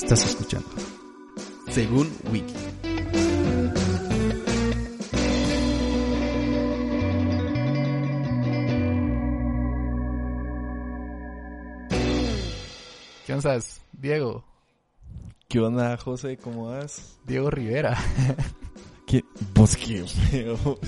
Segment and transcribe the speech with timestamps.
[0.00, 0.68] Estás escuchando.
[1.70, 2.54] Según Wiki.
[13.26, 13.58] ¿Qué onda,
[13.92, 14.44] Diego?
[15.48, 16.36] ¿Qué onda, José?
[16.36, 17.18] ¿Cómo vas?
[17.26, 17.98] Diego Rivera.
[19.08, 19.24] ¿Qué?
[19.52, 20.78] Pues qué feo.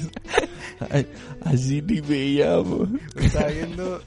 [0.88, 1.04] Ay,
[1.46, 2.86] así ni me llamo.
[3.16, 4.00] Estaba viendo.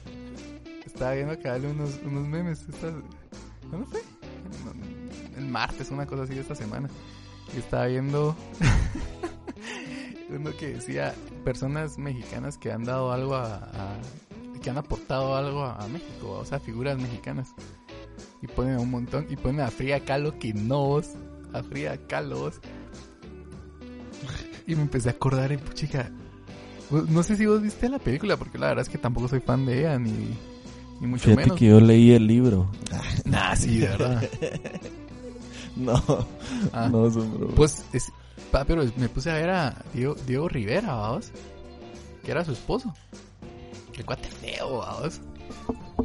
[0.86, 2.62] Estaba viendo que dale unos, unos memes.
[2.70, 2.90] Esta,
[3.68, 4.13] ¿Cuándo fue?
[5.44, 6.88] El martes, una cosa así de esta semana.
[7.54, 8.34] Y estaba viendo.
[10.30, 13.56] uno que decía personas mexicanas que han dado algo a.
[13.56, 13.98] a-
[14.62, 17.48] que han aportado algo a, a México, o sea, figuras mexicanas.
[18.40, 19.26] Y ponen un montón.
[19.28, 21.00] Y ponen a Frida Kahlo que no.
[21.52, 22.50] A Frida Kahlo.
[24.66, 26.10] Y me empecé a acordar, y chica,
[26.90, 29.66] no sé si vos viste la película, porque la verdad es que tampoco soy fan
[29.66, 30.34] de ella, ni,
[31.00, 31.58] ni mucho Fíjate menos.
[31.58, 32.70] que yo leí el libro.
[33.26, 34.22] Nah, sí, de verdad.
[35.76, 36.00] No,
[36.72, 37.54] Ah, no son bromas.
[37.56, 38.12] Pues, es,
[38.52, 41.32] pa, pero me puse a ver a Diego, Diego Rivera, vamos,
[42.24, 42.94] que era su esposo.
[43.96, 45.20] El cuate feo, vamos.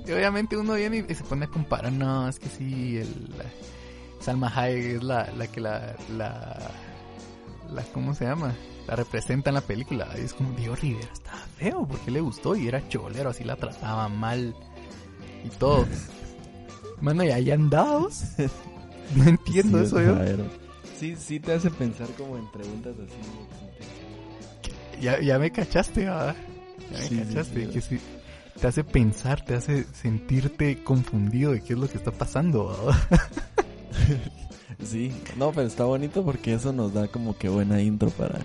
[0.05, 3.29] Y obviamente uno viene y se pone a comparar, no, es que sí, el,
[4.19, 6.71] Salma Hayek es la, la que la, la,
[7.71, 8.53] la, ¿cómo se llama?
[8.87, 10.07] La representa en la película.
[10.17, 12.55] Y es como, Diego Rivera estaba feo, porque le gustó?
[12.55, 14.55] Y era cholero, así la trataba mal
[15.45, 15.85] y todo.
[17.01, 18.23] Mano, y ahí andados.
[19.15, 20.15] No entiendo Sí, eso yo.
[20.15, 20.45] raro.
[20.99, 23.15] Sí, sí te hace pensar como en preguntas así.
[25.01, 26.35] Ya, ya me cachaste, ¿verdad?
[26.91, 27.65] Ya me Sí, cachaste.
[27.65, 27.71] sí.
[27.71, 27.99] que sí,
[28.59, 32.99] te hace pensar, te hace sentirte confundido de qué es lo que está pasando, ¿verdad?
[34.85, 38.39] Sí, no, pero está bonito porque eso nos da como que buena intro para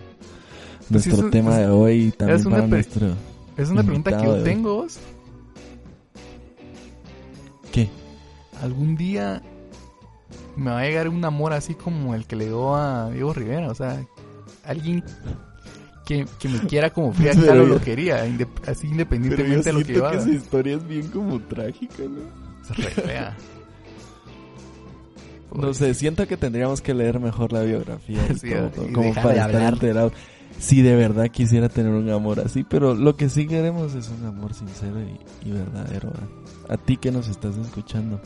[0.90, 3.08] Pues sí, nuestro un- tema es- de hoy y también es una para nuestro...
[3.56, 4.98] Es una pregunta que yo tengo, vos.
[7.72, 7.88] ¿Qué?
[8.62, 9.42] Algún día
[10.56, 13.69] me va a llegar un amor así como el que le dio a Diego Rivera.
[13.70, 14.05] O sea,
[14.64, 15.02] alguien
[16.06, 18.88] que, que me quiera como Frida Pero Kahlo yo- lo quería, inde- así Pero yo
[18.91, 20.16] independientemente de lo que siento que llevaba.
[20.16, 22.20] esa historia es bien como trágica, ¿no?
[22.62, 23.37] Es re fea.
[25.54, 29.15] No sé, siento que tendríamos que leer mejor la biografía y Sí, todo, y como
[29.15, 30.12] para de estar enterados.
[30.59, 34.26] Si de verdad quisiera tener un amor así, pero lo que sí queremos es un
[34.26, 36.09] amor sincero y, y verdadero.
[36.09, 36.71] ¿eh?
[36.71, 38.21] A ti que nos estás escuchando.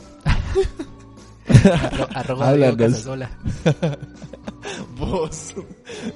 [1.49, 2.77] Arro- arroba.
[2.77, 3.29] Casasola.
[4.97, 5.53] Vos,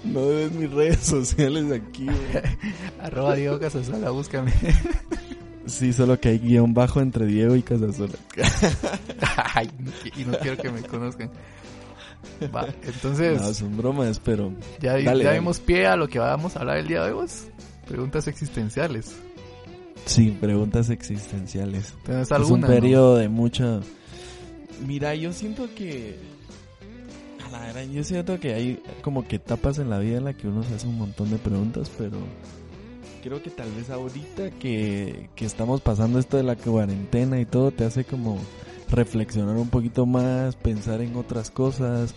[0.03, 2.05] no debes mis redes sociales aquí.
[2.05, 2.17] güey.
[3.01, 4.51] Arroba Diego Casasola, búscame.
[5.65, 8.13] Sí, solo que hay guion bajo entre Diego y Casasola.
[9.55, 9.69] Ay,
[10.17, 11.31] y no quiero que me conozcan.
[12.53, 15.33] Va, entonces, No, son bromas, pero ya, dale, ya dale.
[15.33, 17.21] dimos pie a lo que vamos a hablar el día de hoy.
[17.21, 17.45] vos.
[17.87, 19.15] Preguntas existenciales.
[20.05, 21.93] sí, preguntas existenciales.
[22.05, 22.55] ¿Tienes Es alguna?
[22.55, 22.67] un no?
[22.67, 23.79] periodo de mucha...
[24.85, 26.17] Mira, yo siento que...
[27.45, 30.33] A la gran, yo siento que hay como que etapas en la vida en la
[30.33, 32.17] que uno se hace un montón de preguntas, pero
[33.21, 37.71] creo que tal vez ahorita que, que estamos pasando esto de la cuarentena y todo,
[37.71, 38.39] te hace como
[38.89, 42.15] reflexionar un poquito más, pensar en otras cosas.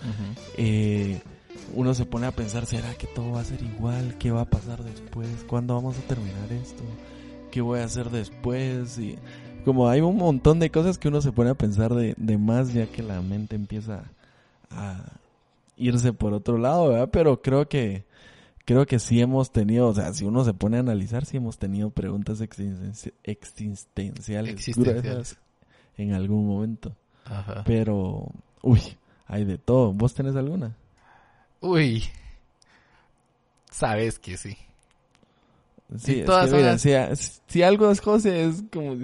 [0.56, 1.20] Eh,
[1.74, 4.16] uno se pone a pensar, ¿será que todo va a ser igual?
[4.18, 5.28] ¿Qué va a pasar después?
[5.48, 6.82] ¿Cuándo vamos a terminar esto?
[7.50, 8.98] ¿Qué voy a hacer después?
[8.98, 9.16] Y
[9.66, 12.72] como hay un montón de cosas que uno se pone a pensar de, de más
[12.72, 14.04] ya que la mente empieza
[14.70, 15.04] a
[15.76, 17.10] irse por otro lado, ¿verdad?
[17.12, 18.04] Pero creo que
[18.64, 21.58] creo que sí hemos tenido, o sea, si uno se pone a analizar, sí hemos
[21.58, 25.36] tenido preguntas existenci- existenciales, Existenciales.
[25.98, 26.92] en algún momento.
[27.24, 27.62] Ajá.
[27.66, 28.28] Pero,
[28.62, 28.80] uy,
[29.26, 29.92] hay de todo.
[29.92, 30.76] ¿Vos tenés alguna?
[31.60, 32.04] Uy.
[33.70, 34.56] Sabes que sí.
[35.98, 36.90] Sí, es que mira, si,
[37.46, 38.96] si algo es José, es como...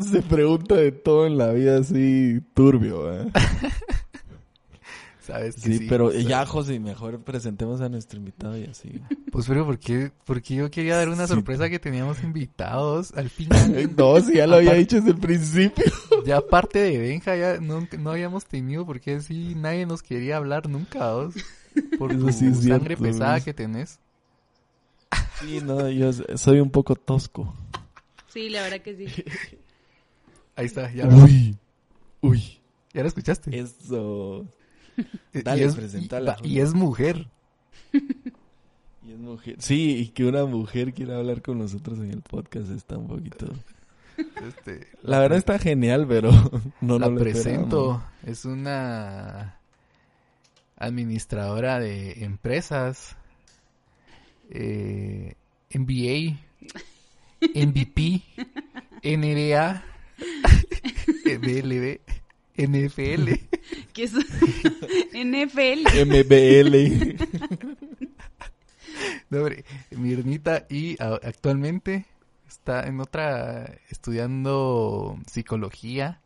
[0.00, 3.30] Se pregunta de todo en la vida así turbio, ¿eh?
[5.20, 5.86] Sabes que Sí, sí.
[5.88, 9.00] pero Sabes- ya, José, mejor presentemos a nuestro invitado y así.
[9.30, 11.34] Pues, pero ¿por qué, porque yo quería dar una Sí.
[11.34, 13.90] sorpresa que teníamos invitados al final.
[13.96, 15.84] no, si ya lo había dicho desde el principio.
[16.26, 20.68] ya aparte de Benja, ya no, no habíamos tenido, porque sí, nadie nos quería hablar
[20.68, 21.34] nunca, vos,
[22.00, 23.44] Por tu sí sangre cierto, pesada ¿ves?
[23.44, 24.00] que tenés.
[25.40, 27.54] Sí, no, yo soy un poco tosco.
[28.32, 29.06] Sí, la verdad que sí.
[30.56, 31.56] Ahí está, ya, Uy,
[32.20, 32.60] uy,
[32.92, 33.58] ya lo escuchaste.
[33.58, 34.46] eso.
[35.32, 37.28] Dale, y, es, presentala, y- y es mujer.
[39.04, 39.56] Y es mujer.
[39.58, 43.46] Sí, y que una mujer quiera hablar con nosotros en el podcast está un poquito...
[44.46, 46.30] Este, La verdad está genial, pero
[46.80, 48.04] no la no lo presento.
[48.24, 49.58] Es una
[50.76, 53.16] administradora de empresas,
[54.50, 55.34] eh,
[55.74, 56.38] MBA,
[57.54, 58.22] MVP,
[59.02, 59.84] NBA,
[61.40, 62.00] BLB,
[62.56, 63.32] NFL.
[63.92, 64.12] ¿Qué es
[65.12, 65.88] NFL?
[66.06, 67.16] MBL.
[69.30, 72.04] No, hombre, Mirnita y a- actualmente
[72.46, 76.20] está en otra estudiando psicología.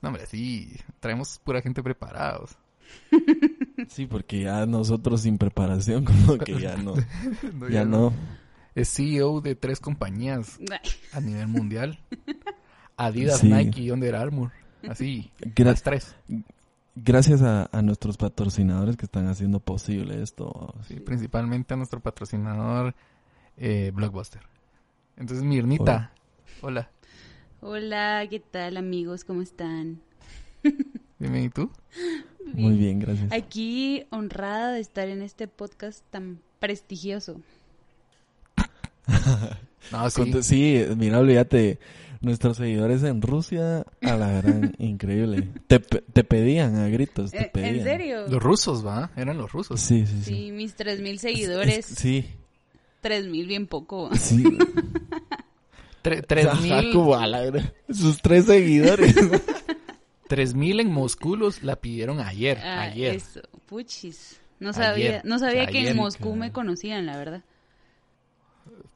[0.00, 2.56] No, hombre, sí, traemos pura gente preparados.
[3.88, 6.94] Sí, porque ya nosotros sin preparación, como que ya no.
[7.70, 8.14] ya no.
[8.78, 10.58] Es CEO de tres compañías
[11.12, 11.98] a nivel mundial.
[12.96, 13.48] Adidas, Sí.
[13.48, 14.52] Nike y Under Armour.
[14.88, 16.14] Así, Gra- las tres.
[16.94, 20.74] gracias a, a nuestros patrocinadores que están haciendo posible esto.
[20.86, 22.94] Sí, principalmente a nuestro patrocinador
[23.56, 24.42] eh, Blockbuster.
[25.16, 26.12] Entonces, Mirnita,
[26.60, 26.90] hola.
[27.60, 29.24] Hola, ¿qué tal amigos?
[29.24, 30.00] ¿Cómo están?
[31.18, 31.72] Dime, ¿y tú?
[32.54, 33.32] Muy bien, gracias.
[33.32, 37.40] Aquí honrada de estar en este podcast tan prestigioso.
[39.90, 40.20] No, sí.
[40.20, 41.78] Conte- Sí, mira, olvídate.
[42.20, 45.48] Nuestros seguidores en Rusia, a la gran, increíble.
[45.68, 47.76] Te, pe- te pedían a gritos, te Eh, pedían.
[47.76, 48.26] ¿En serio?
[48.28, 49.10] Los rusos, ¿va?
[49.16, 49.80] Eran los rusos.
[49.80, 50.24] Sí, sí, sí.
[50.24, 51.86] Sí, mis 3000 Es- seguidores.
[51.86, 52.26] sí,
[53.02, 54.10] 3000 bien poco.
[54.16, 54.42] sí.
[56.02, 59.14] Tre- tres Ajá, mil- como a la gran- Sus tres seguidores.
[60.28, 62.58] tres mil en Moscú los la pidieron ayer.
[62.62, 63.14] Ah, ayer.
[63.16, 64.40] Eso, puchis.
[64.60, 64.82] No Ayer.
[64.84, 66.36] sabía, no sabía que Ayer, en Moscú cara.
[66.40, 67.42] me conocían, la verdad.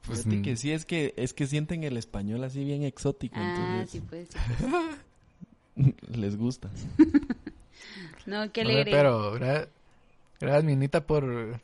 [0.05, 3.35] Pues, Fíjate mm, que sí, es que, es que sienten el español así bien exótico,
[3.37, 4.29] Ah, entonces sí, pues.
[4.29, 4.37] sí,
[5.75, 5.95] pues.
[6.17, 6.69] les gusta.
[8.25, 8.91] No, qué no alegre.
[8.91, 9.67] pero gra-
[10.39, 11.59] gracias, Mirnita, por,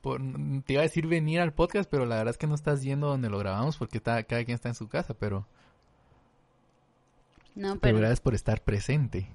[0.00, 0.20] por...
[0.64, 3.06] Te iba a decir venir al podcast, pero la verdad es que no estás yendo
[3.06, 5.46] donde lo grabamos porque está, cada quien está en su casa, pero...
[7.54, 9.28] No, Pero pero gracias por estar presente.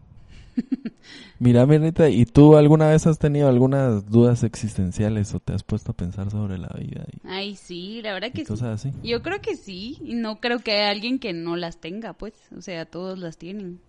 [1.39, 5.92] Mira, Mirnita, ¿y tú alguna vez has tenido algunas dudas existenciales o te has puesto
[5.92, 8.48] a pensar sobre la vida y, Ay, sí, la verdad que sí.
[8.48, 8.94] cosas así?
[9.03, 12.33] Yo creo que sí, y no creo que haya alguien que no las tenga, pues.
[12.56, 13.80] O sea, todos las tienen.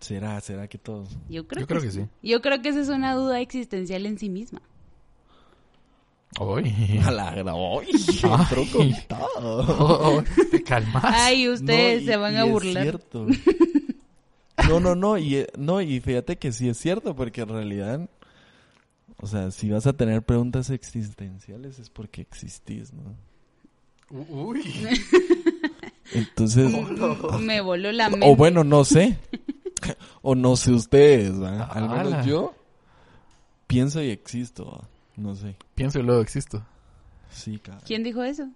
[0.00, 1.16] ¿Será, será que todos?
[1.30, 2.04] Yo creo, Yo creo que sí.
[2.22, 4.60] Yo creo que esa es una duda existencial en sí misma.
[6.38, 6.70] Uy.
[7.04, 7.48] A la gran...
[7.56, 7.86] ¡Ay!
[7.88, 8.30] Ay.
[8.40, 9.26] Entró con todo.
[9.38, 11.02] Oh, oh, te calmas.
[11.06, 12.82] Ay, ustedes No, y- se van y a es burlar.
[12.82, 13.26] cierto.
[14.68, 18.08] No, no, no, y, eh, no, y fíjate que sí es cierto, porque en realidad,
[19.18, 23.14] o sea, si vas a tener preguntas existenciales es porque existís, ¿no?
[24.10, 24.62] Uy.
[26.12, 26.70] Entonces,
[27.40, 28.26] Me voló la mente.
[28.28, 29.18] o bueno, no sé,
[30.22, 31.64] o no sé ustedes, ¿va?
[31.64, 32.24] Al menos Ala.
[32.24, 32.54] yo
[33.66, 34.88] pienso y existo, ¿va?
[35.16, 36.64] no sé, Pienso y luego existo.
[37.30, 37.82] sí, cabrón.
[37.86, 38.48] ¿Quién dijo eso?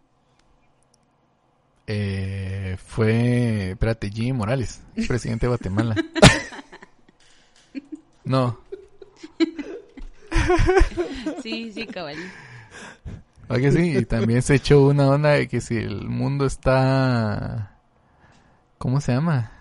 [1.87, 5.94] Eh, fue, espérate, Jimmy Morales, presidente de Guatemala.
[8.23, 8.61] No,
[11.43, 12.17] Sí, sí, cabal.
[13.49, 13.97] ¿a que sí?
[13.97, 17.79] Y también se echó una onda de que si el mundo está,
[18.79, 19.53] ¿cómo se llama?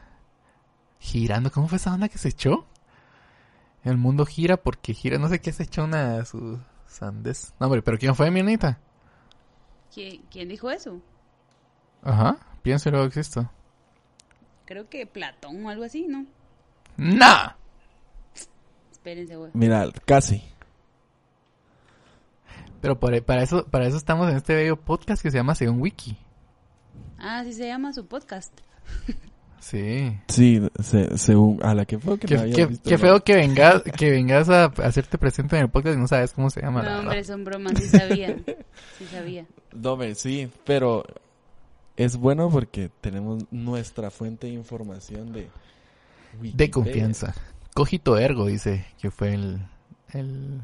[0.99, 2.65] Girando, ¿cómo fue esa onda que se echó?
[3.83, 7.53] El mundo gira porque gira, no sé qué se echó una de sus sandes.
[7.59, 8.79] No, hombre, pero ¿quién fue, mi Anita?
[9.93, 11.01] ¿Quién, quién dijo eso?
[12.03, 13.49] Ajá, pienso y luego existo.
[14.65, 16.25] Creo que Platón o algo así, ¿no?
[16.97, 17.55] ¡No!
[18.91, 19.51] Espérense, güey.
[19.53, 20.43] Mira, casi.
[22.81, 25.81] Pero para, para eso, para eso estamos en este bello podcast que se llama Según
[25.81, 26.17] Wiki.
[27.17, 28.53] Ah, así se llama su podcast.
[29.59, 30.17] Sí.
[30.29, 33.01] Sí, se- según a la que fue que Qué, me había qué- visto, qué ¿no?
[33.01, 36.49] feo que vengas, que vengas a hacerte presente en el podcast y no sabes cómo
[36.49, 36.81] se llama.
[36.81, 37.03] la No, verdad.
[37.07, 38.37] hombre, son bromas, sí sabía.
[38.97, 39.45] Sí sabía.
[39.73, 41.03] No, me- sí, pero
[41.99, 45.49] es bueno porque tenemos nuestra fuente de información de
[46.41, 47.33] De confianza.
[47.73, 49.67] Cogito ergo, dice que fue el,
[50.13, 50.61] el,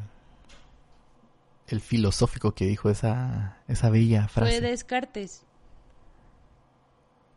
[1.67, 4.61] el filosófico que dijo esa, esa bella Fue frase.
[4.61, 5.43] Descartes.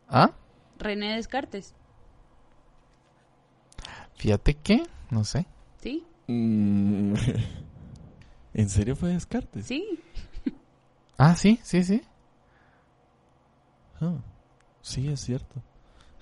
[0.07, 0.31] ¿Ah?
[0.77, 1.75] René Descartes.
[4.15, 5.45] Fíjate que, no sé.
[5.81, 6.05] ¿Sí?
[6.27, 7.15] Mm,
[8.53, 9.65] ¿En serio fue Descartes?
[9.65, 9.99] Sí.
[11.17, 12.01] Ah, sí, sí, sí.
[14.01, 14.15] Ah,
[14.81, 15.61] sí, es cierto.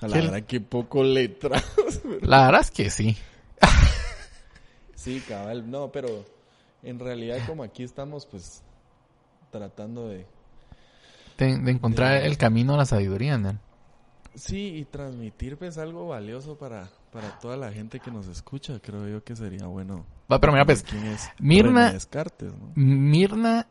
[0.01, 0.21] A la ¿Qué?
[0.21, 1.61] verdad que poco letra.
[2.21, 3.17] La verdad es que sí.
[4.95, 6.25] sí, cabal, no, pero
[6.83, 8.61] en realidad como aquí estamos pues
[9.51, 10.25] tratando de...
[11.37, 13.57] De, de encontrar De- el camino a la sabiduría, ¿no?
[14.35, 18.79] Sí, y transmitir pues algo valioso para, para toda la gente que nos escucha.
[18.79, 20.05] Creo yo que sería bueno.
[20.31, 22.71] Va, pero mira, pues, ¿Quién es Mirna- Descartes, ¿no?
[22.75, 23.65] Mirna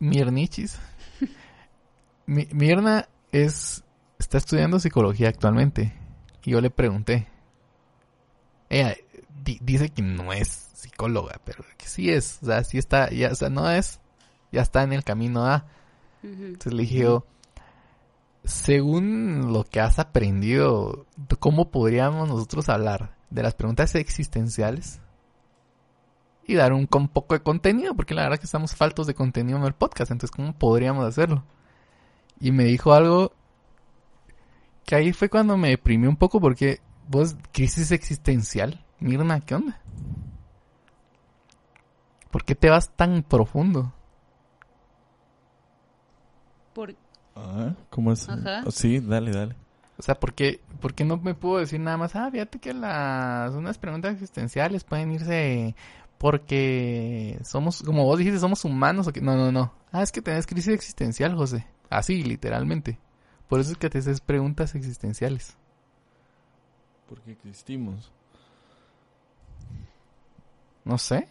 [0.00, 0.78] Mirnichis.
[2.28, 3.82] Mi- Mirna es
[4.18, 5.94] está estudiando psicología actualmente
[6.44, 7.26] y yo le pregunté.
[8.68, 8.94] Ella
[9.42, 13.30] di- dice que no es psicóloga, pero que sí es, o sea, sí está, ya,
[13.32, 14.00] o sea, no es,
[14.52, 15.66] ya está en el camino a.
[16.22, 17.24] Entonces le dije yo,
[18.44, 21.06] según lo que has aprendido,
[21.38, 25.00] ¿cómo podríamos nosotros hablar de las preguntas existenciales?
[26.46, 29.14] Y dar un, un poco de contenido, porque la verdad es que estamos faltos de
[29.14, 31.44] contenido en el podcast, entonces ¿cómo podríamos hacerlo?
[32.40, 33.32] Y me dijo algo
[34.84, 39.80] que ahí fue cuando me deprimí un poco porque vos, crisis existencial, Mirna, ¿qué onda?
[42.30, 43.92] ¿Por qué te vas tan profundo?
[46.72, 46.94] Por...
[47.34, 48.28] Ah, ¿Cómo es?
[48.28, 48.64] Ajá.
[48.70, 49.56] Sí, dale, dale.
[49.98, 52.14] O sea, ¿por qué, por qué no me puedo decir nada más?
[52.14, 55.74] Ah, fíjate que las unas preguntas existenciales pueden irse
[56.18, 59.72] porque somos, como vos dijiste, somos humanos o que no, no, no.
[59.90, 61.66] Ah, es que tenés crisis existencial, José.
[61.90, 62.98] Así, literalmente.
[63.48, 65.56] Por eso es que te haces preguntas existenciales.
[67.08, 68.12] Porque existimos.
[70.84, 71.28] No sé.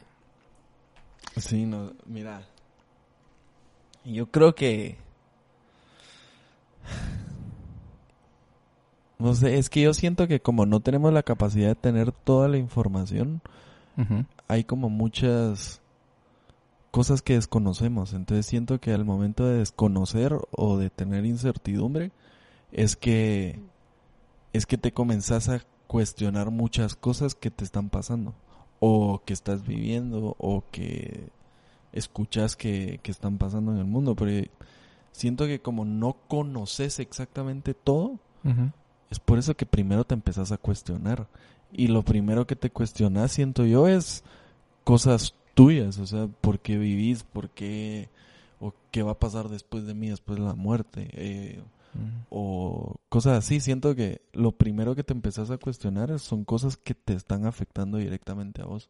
[1.38, 2.42] Sí, no, mira.
[4.04, 4.98] Yo creo que...
[9.20, 12.48] No sé, es que yo siento que como no tenemos la capacidad de tener toda
[12.48, 13.42] la información,
[14.48, 15.82] hay como muchas
[16.98, 18.14] cosas que desconocemos.
[18.14, 22.12] Entonces siento que al momento de desconocer o de tener incertidumbre,
[22.72, 23.60] es que
[24.52, 28.34] es que te comenzás a cuestionar muchas cosas que te están pasando
[28.80, 31.30] o que estás viviendo o que
[31.94, 34.16] escuchas que, que están pasando en el mundo.
[34.16, 34.48] Pero
[35.12, 38.18] siento que como no conoces exactamente todo,
[39.12, 41.28] es por eso que primero te empezás a cuestionar.
[41.72, 44.24] Y lo primero que te cuestionas, siento yo, es
[44.84, 45.98] cosas tuyas.
[45.98, 47.24] O sea, ¿por qué vivís?
[47.24, 48.08] ¿Por qué?
[48.62, 51.10] ¿O qué va a pasar después de mí, después de la muerte?
[51.14, 51.60] Eh,
[52.30, 53.60] o cosas así.
[53.60, 57.46] Siento que lo primero que te empezás a cuestionar es- son cosas que te están
[57.48, 58.90] afectando directamente a vos.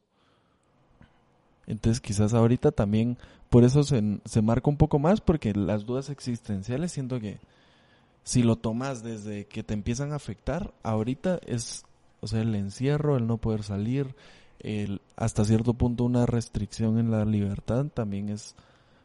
[1.68, 3.18] Entonces quizás ahorita también
[3.50, 7.40] por eso se, se marca un poco más porque las dudas existenciales siento que
[8.24, 11.86] si lo tomas desde que te empiezan a afectar, ahorita es,
[12.20, 14.16] o sea, el encierro, el no poder salir,
[14.60, 18.56] el, hasta cierto punto una restricción en la libertad también es,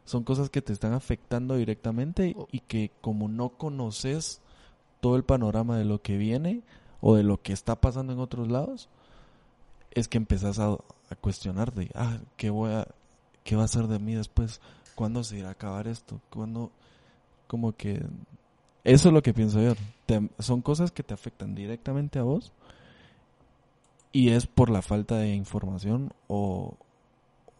[0.05, 4.41] son cosas que te están afectando directamente y que como no conoces
[4.99, 6.61] todo el panorama de lo que viene
[7.01, 8.89] o de lo que está pasando en otros lados,
[9.91, 12.87] es que empezás a, a cuestionarte, ah, ¿qué voy a,
[13.43, 14.61] qué va a ser de mí después?
[14.95, 16.21] ¿Cuándo se irá a acabar esto?
[16.29, 16.71] ¿Cuándo?
[17.47, 18.01] Como que
[18.83, 19.73] eso es lo que pienso yo.
[20.05, 22.51] Te- son cosas que te afectan directamente a vos
[24.13, 26.77] y es por la falta de información o,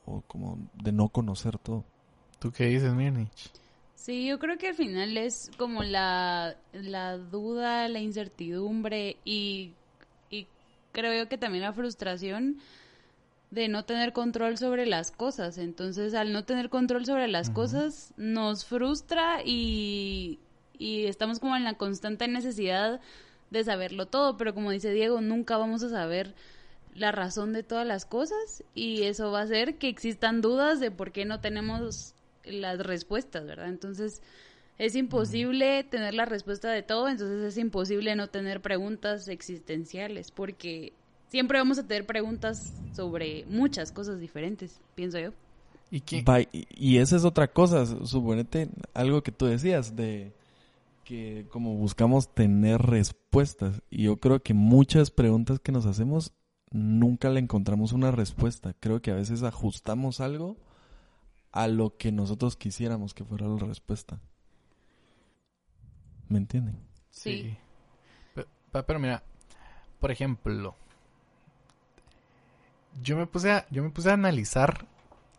[0.06, 1.84] o como de no conocer todo.
[2.40, 3.52] ¿Tú qué dices, Mirnich?
[3.96, 9.72] Sí, yo creo que al final es como la, la duda, la incertidumbre y,
[10.30, 10.48] y
[10.92, 12.60] creo yo que también la frustración
[13.50, 15.58] de no tener control sobre las cosas.
[15.58, 20.40] Entonces, al no tener control sobre las cosas, nos frustra y,
[20.78, 23.00] y estamos como en la constante necesidad
[23.54, 24.36] de saberlo todo.
[24.38, 26.34] Pero como dice Diego, nunca vamos a saber
[26.94, 30.92] la razón de todas las cosas y eso va a hacer que existan dudas de
[30.92, 32.14] por qué no tenemos
[32.46, 33.70] las respuestas, ¿verdad?
[33.70, 34.22] Entonces
[34.78, 40.94] es imposible tener la respuesta de todo, entonces es imposible no tener preguntas existenciales porque
[41.30, 45.32] siempre vamos a tener preguntas sobre muchas cosas diferentes, pienso yo.
[45.90, 46.22] ¿Y qué?
[46.24, 50.32] Va, y, esa es otra cosa, su- suponete algo que tú decías de
[51.04, 56.34] que como buscamos tener respuestas y yo creo que muchas preguntas que nos hacemos
[56.72, 58.74] nunca le encontramos una respuesta.
[58.80, 60.58] Creo que a veces ajustamos algo
[61.52, 64.20] a lo que nosotros quisiéramos que fuera la respuesta.
[66.30, 66.80] ¿Me entienden?
[67.12, 67.56] Sí.
[68.34, 69.24] Pe- pe- Pero, mira,
[70.00, 70.76] por ejemplo,
[73.02, 74.88] yo me puse a, yo me puse a analizar.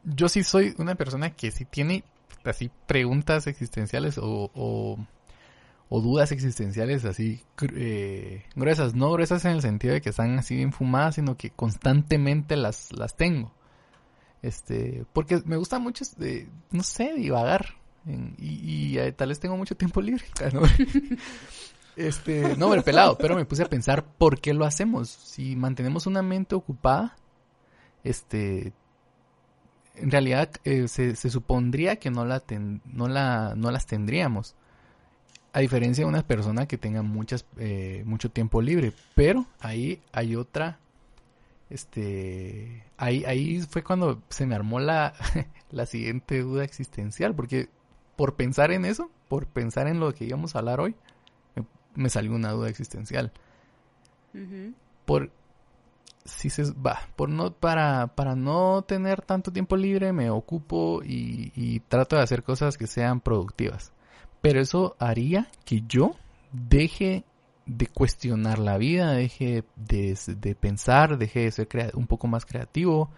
[0.05, 2.05] Yo sí soy una persona que sí tiene
[2.45, 4.99] así preguntas existenciales o, o,
[5.89, 7.43] o dudas existenciales así
[7.75, 11.51] eh, gruesas, no gruesas en el sentido de que están así bien fumadas, sino que
[11.51, 13.53] constantemente las, las tengo.
[14.43, 17.77] Este, porque me gusta mucho, este, no sé, divagar.
[18.39, 20.25] y, eh, tal vez tengo mucho tiempo libre.
[20.53, 20.63] ¿no?
[21.97, 25.09] Este, no, el pelado, pero me puse a pensar por qué lo hacemos.
[25.09, 27.17] Si mantenemos una mente ocupada,
[28.03, 28.73] este,
[29.95, 32.43] en realidad eh, se, se supondría que no la,
[32.85, 34.57] no la, no las tendríamos.
[35.55, 38.93] A diferencia de una persona que tenga muchas, eh, mucho tiempo libre.
[39.15, 40.81] Pero ahí hay otra,
[41.71, 45.15] este, ahí, ahí fue cuando se me armó la,
[45.71, 47.69] la siguiente duda existencial, porque
[48.17, 50.97] por pensar en eso, por pensar en lo que íbamos a hablar hoy,
[51.55, 53.33] me, me salió una duda existencial.
[55.05, 55.31] Por
[56.25, 61.53] si se va, por no para para no tener tanto tiempo libre me ocupo y,
[61.55, 63.94] y trato de hacer cosas que sean productivas.
[64.45, 66.15] Pero eso haría que yo
[66.53, 67.25] deje
[67.67, 73.09] de cuestionar la vida, deje de, de pensar, deje de ser un poco más creativo,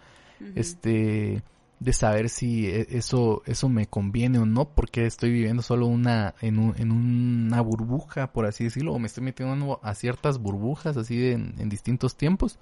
[0.54, 1.42] este
[1.80, 6.34] de saber si e- eso eso me conviene o no porque estoy viviendo solo una
[6.40, 10.96] en, un- en una burbuja por así decirlo o me estoy metiendo a ciertas burbujas
[10.96, 12.56] así de- en, en distintos tiempos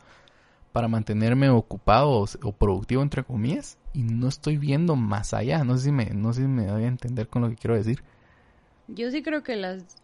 [0.72, 5.62] para mantenerme ocupado o, o productivo entre comillas y no estoy viendo más allá.
[5.62, 7.76] No sé si me no sé si me doy a entender con lo que quiero
[7.76, 8.02] decir
[8.88, 10.02] Yo sí creo que las,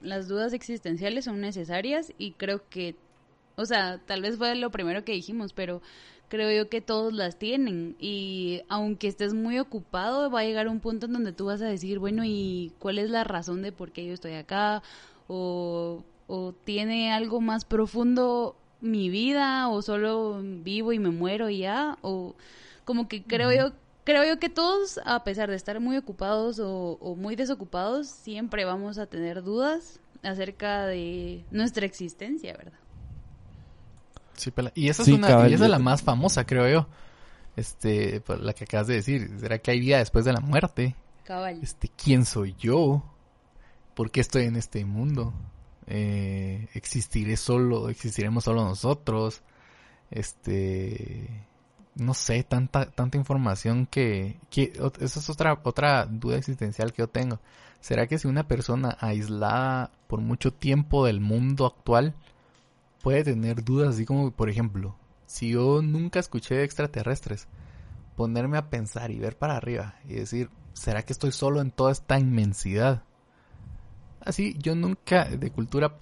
[0.00, 2.96] las dudas existenciales son necesarias y creo que,
[3.56, 5.82] o sea, tal vez fue lo primero que dijimos, pero
[6.28, 10.80] creo yo que todos las tienen y aunque estés muy ocupado va a llegar un
[10.80, 13.92] punto en donde tú vas a decir, bueno, ¿y cuál es la razón de por
[13.92, 14.82] qué yo estoy acá?
[15.28, 21.58] O, o tiene algo más profundo mi vida o solo vivo y me muero y
[21.58, 22.34] ya o
[22.84, 23.72] como que creo yo
[24.04, 28.64] creo yo que todos a pesar de estar muy ocupados o, o muy desocupados siempre
[28.64, 32.78] vamos a tener dudas acerca de nuestra existencia verdad
[34.36, 36.44] Sí, pela- y esa Sí, es una cabal, y esa es yo la más famosa
[36.44, 36.88] creo yo
[37.56, 40.96] este pues, la que acabas de decir será que hay vida después de la muerte
[41.24, 43.02] cabal este, ¿quién soy yo?
[43.94, 45.32] ¿Por qué estoy en este mundo?
[45.86, 47.88] Eh, ¿Existiré solo?
[47.88, 49.40] ¿Existiremos solo nosotros?
[50.10, 51.28] Este,
[51.96, 57.08] no sé, tanta, tanta información que, que, esa es otra, otra duda existencial que yo
[57.08, 57.40] tengo.
[57.80, 62.14] ¿Será que si una persona aislada por mucho tiempo del mundo actual
[63.02, 64.96] puede tener dudas así como, por ejemplo,
[65.26, 67.46] si yo nunca escuché extraterrestres,
[68.16, 71.92] ponerme a pensar y ver para arriba y decir, ¿será que estoy solo en toda
[71.92, 73.02] esta inmensidad?
[74.20, 75.98] Así, yo nunca, de cultura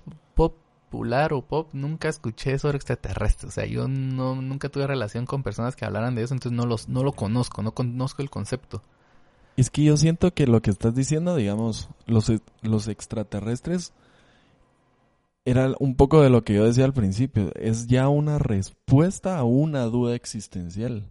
[0.93, 3.53] popular o pop, nunca escuché sobre extraterrestres.
[3.53, 6.67] O sea, yo no, nunca tuve relación con personas que hablaran de eso, entonces no,
[6.67, 8.83] los, no lo conozco, no conozco el concepto.
[9.57, 13.95] Es que yo siento que lo que estás diciendo, digamos, los, e- los extraterrestres,
[15.47, 19.45] era un poco de lo que yo decía al principio, es ya una respuesta a
[19.45, 21.11] una duda existencial.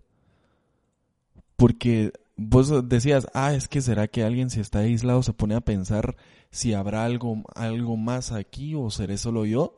[1.56, 2.14] Porque
[2.50, 6.16] vos decías, ah, es que será que alguien si está aislado se pone a pensar
[6.50, 9.78] si habrá algo, algo más aquí o seré solo yo.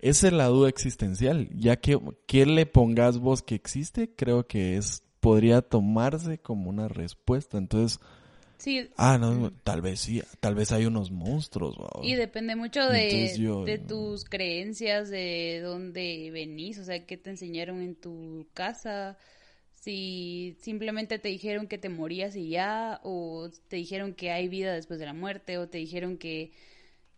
[0.00, 1.48] Esa es la duda existencial.
[1.54, 6.88] Ya que, que le pongas vos que existe, creo que es, podría tomarse como una
[6.88, 7.58] respuesta.
[7.58, 8.00] Entonces,
[8.56, 11.76] sí ah, no, tal vez sí, tal vez hay unos monstruos.
[11.76, 12.02] wow.
[12.02, 17.30] y depende mucho de, yo- de tus creencias, de dónde venís, o sea, qué te
[17.30, 19.16] enseñaron en tu casa,
[19.80, 24.72] si simplemente te dijeron que te morías y ya, o te dijeron que hay vida
[24.74, 26.52] después de la muerte, o te dijeron que,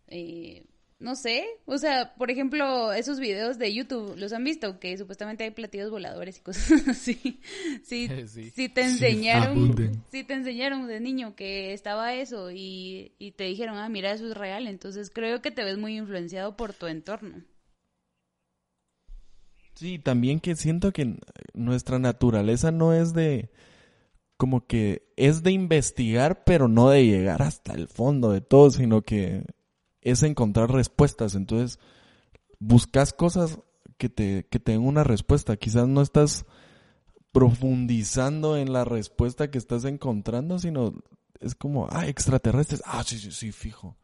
[0.07, 0.65] eh,
[0.99, 4.79] no sé, o sea, por ejemplo, esos videos de YouTube, ¿los han visto?
[4.79, 7.41] Que supuestamente hay platillos voladores y cosas así.
[7.83, 8.51] Sí, Sí.
[8.55, 10.03] sí te Sí, enseñaron, abundan.
[10.11, 14.27] sí te enseñaron de niño que estaba eso y, y te dijeron, ah, mira, eso
[14.27, 17.43] es real, entonces creo que te ves muy influenciado por tu entorno.
[19.83, 21.17] Sí, también que siento que
[21.53, 23.51] nuestra naturaleza no es de
[24.37, 29.01] como que es de investigar, pero no de llegar hasta el fondo de todo, sino
[29.01, 29.43] que
[29.99, 31.35] es encontrar respuestas.
[31.35, 31.79] Entonces,
[32.59, 33.59] buscas cosas
[33.97, 35.57] que te, que te den una respuesta.
[35.57, 36.45] Quizás no estás
[37.33, 40.93] profundizando en la respuesta que estás encontrando, sino
[41.41, 42.81] es como, ah, extraterrestres.
[42.85, 43.97] Ah, sí, sí, sí, fijo.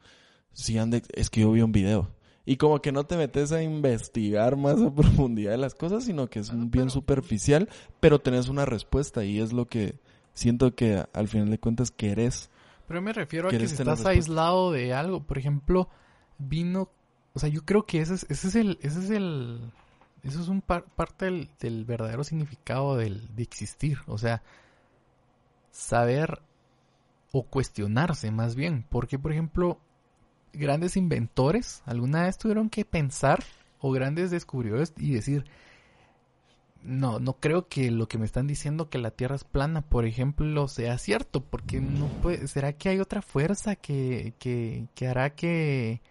[0.52, 2.19] Sí, ande, es que yo vi un video.
[2.46, 6.30] Y como que no te metes a investigar más a profundidad de las cosas, sino
[6.30, 10.00] que es un bien superficial, pero tenés una respuesta y es lo que
[10.34, 12.50] siento que al final de cuentas querés.
[12.88, 15.90] Pero me refiero a que ¿Quieres si estás aislado de algo, por ejemplo,
[16.40, 16.90] vino,
[17.34, 19.72] o sea, yo creo que ese es, ese es el, ese es el,
[20.24, 24.42] eso es un par- parte del, del verdadero significado del, de existir, o sea,
[25.72, 26.42] saber
[27.32, 29.80] o cuestionarse más bien, porque por ejemplo,
[30.54, 33.44] grandes inventores alguna vez tuvieron que pensar
[33.80, 35.46] o grandes descubridores y decir,
[36.84, 40.06] no, no creo que lo que me están diciendo que la Tierra es plana, por
[40.06, 45.32] ejemplo, sea cierto, porque no puede, ¿será que hay otra fuerza que, que, que hará
[45.32, 46.02] que,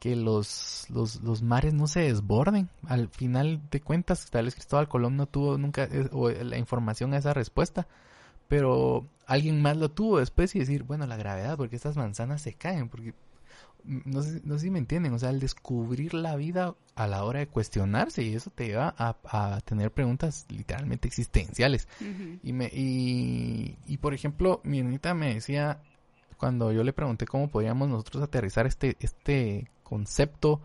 [0.00, 2.68] que los, los, los mares no se desborden?
[2.86, 7.14] Al final de cuentas, tal vez Cristóbal Colón no tuvo nunca eh, o la información
[7.14, 7.86] a esa respuesta,
[8.48, 12.54] pero alguien más lo tuvo después y decir, bueno, la gravedad, porque estas manzanas se
[12.54, 13.14] caen, porque
[13.84, 17.24] no sé, no sé si me entienden, o sea, al descubrir la vida a la
[17.24, 21.88] hora de cuestionarse y eso te lleva a, a tener preguntas literalmente existenciales.
[22.42, 25.80] Y, me, y, y por ejemplo, mi hermanita me decía,
[26.36, 30.60] cuando yo le pregunté cómo podíamos nosotros aterrizar este, este concepto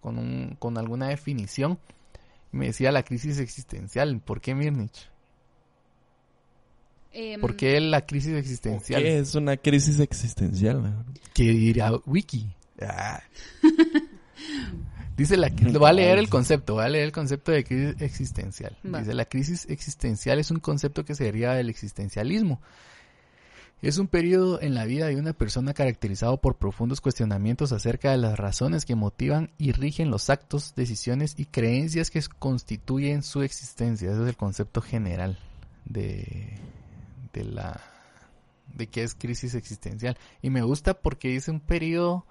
[0.00, 1.78] con, un, con alguna definición,
[2.50, 4.20] me decía la crisis existencial.
[4.20, 5.11] ¿Por qué Mirnich?
[7.12, 9.02] Em, ¿Por qué la crisis existencial?
[9.02, 11.04] ¿Qué es una crisis existencial?
[11.34, 12.54] ¿Qué dirá Wiki?
[12.80, 13.22] Ah.
[15.16, 18.00] Dice la lo va a leer el concepto, va a leer el concepto de crisis
[18.00, 18.78] existencial.
[18.82, 19.00] Va.
[19.00, 22.60] Dice la crisis existencial es un concepto que se deriva del existencialismo.
[23.82, 28.16] Es un periodo en la vida de una persona caracterizado por profundos cuestionamientos acerca de
[28.16, 34.12] las razones que motivan y rigen los actos, decisiones y creencias que constituyen su existencia.
[34.12, 35.36] Ese es el concepto general
[35.84, 36.60] de,
[37.32, 37.80] de la
[38.74, 40.16] de qué es crisis existencial.
[40.40, 42.24] Y me gusta porque dice un periodo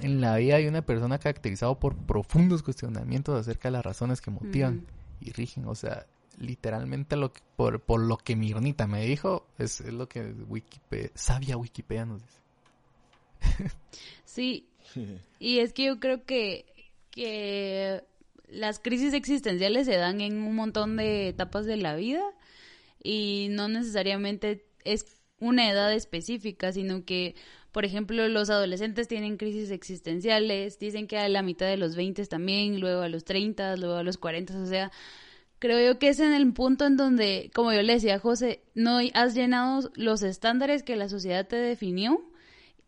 [0.00, 4.30] en la vida de una persona caracterizado por profundos cuestionamientos acerca de las razones que
[4.30, 4.86] motivan
[5.20, 5.66] y rigen.
[5.66, 6.06] O sea,
[6.38, 11.10] literalmente lo que, por, por lo que Mirnita me dijo, es, es lo que Wikipedia,
[11.14, 12.38] sabia Wikipedia nos dice.
[14.24, 14.66] Sí,
[15.38, 16.64] y es que yo creo que,
[17.10, 18.02] que
[18.48, 22.22] las crisis existenciales se dan en un montón de etapas de la vida
[23.04, 27.36] y no necesariamente es una edad específica, sino que,
[27.70, 32.24] por ejemplo, los adolescentes tienen crisis existenciales, dicen que a la mitad de los 20
[32.26, 34.90] también, luego a los 30, luego a los 40, o sea,
[35.58, 38.62] creo yo que es en el punto en donde, como yo le decía a José,
[38.74, 42.24] no has llenado los estándares que la sociedad te definió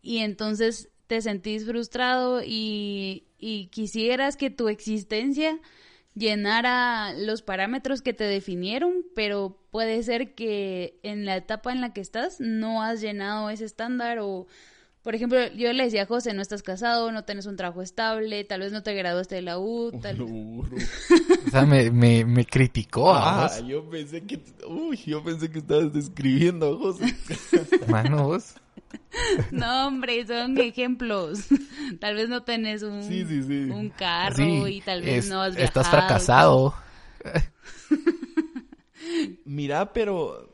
[0.01, 5.59] y entonces te sentís frustrado y, y quisieras que tu existencia
[6.17, 11.93] llenara los parámetros que te definieron, pero puede ser que en la etapa en la
[11.93, 14.47] que estás no has llenado ese estándar o,
[15.03, 18.43] por ejemplo, yo le decía a José, no estás casado, no tienes un trabajo estable,
[18.43, 20.17] tal vez no te graduaste de la U, tal
[21.47, 25.49] O sea, me, me, me criticó a Ah, vos, yo pensé que, uy, yo pensé
[25.49, 27.15] que estabas describiendo a José.
[27.87, 28.55] mano, vos.
[29.51, 31.47] No, hombre, son ejemplos.
[31.99, 33.69] Tal vez no tenés un, Sí, sí, sí.
[33.69, 34.35] un carro
[34.67, 35.81] Sí, y tal vez es- no has viajado.
[35.81, 36.73] Estás fracasado.
[39.45, 40.53] Mira, pero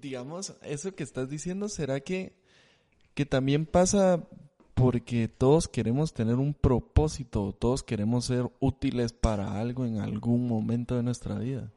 [0.00, 2.32] digamos, eso que estás diciendo, ¿será que,
[3.14, 4.22] que también pasa
[4.74, 10.96] porque todos queremos tener un propósito, todos queremos ser útiles para algo en algún momento
[10.96, 11.70] de nuestra vida?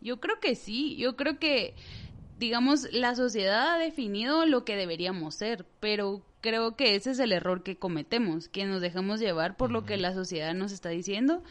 [0.00, 1.74] Yo creo que sí, yo creo que,
[2.38, 7.32] digamos, la sociedad ha definido lo que deberíamos ser, pero creo que ese es el
[7.32, 11.42] error que cometemos, que nos dejamos llevar por lo que la sociedad nos está diciendo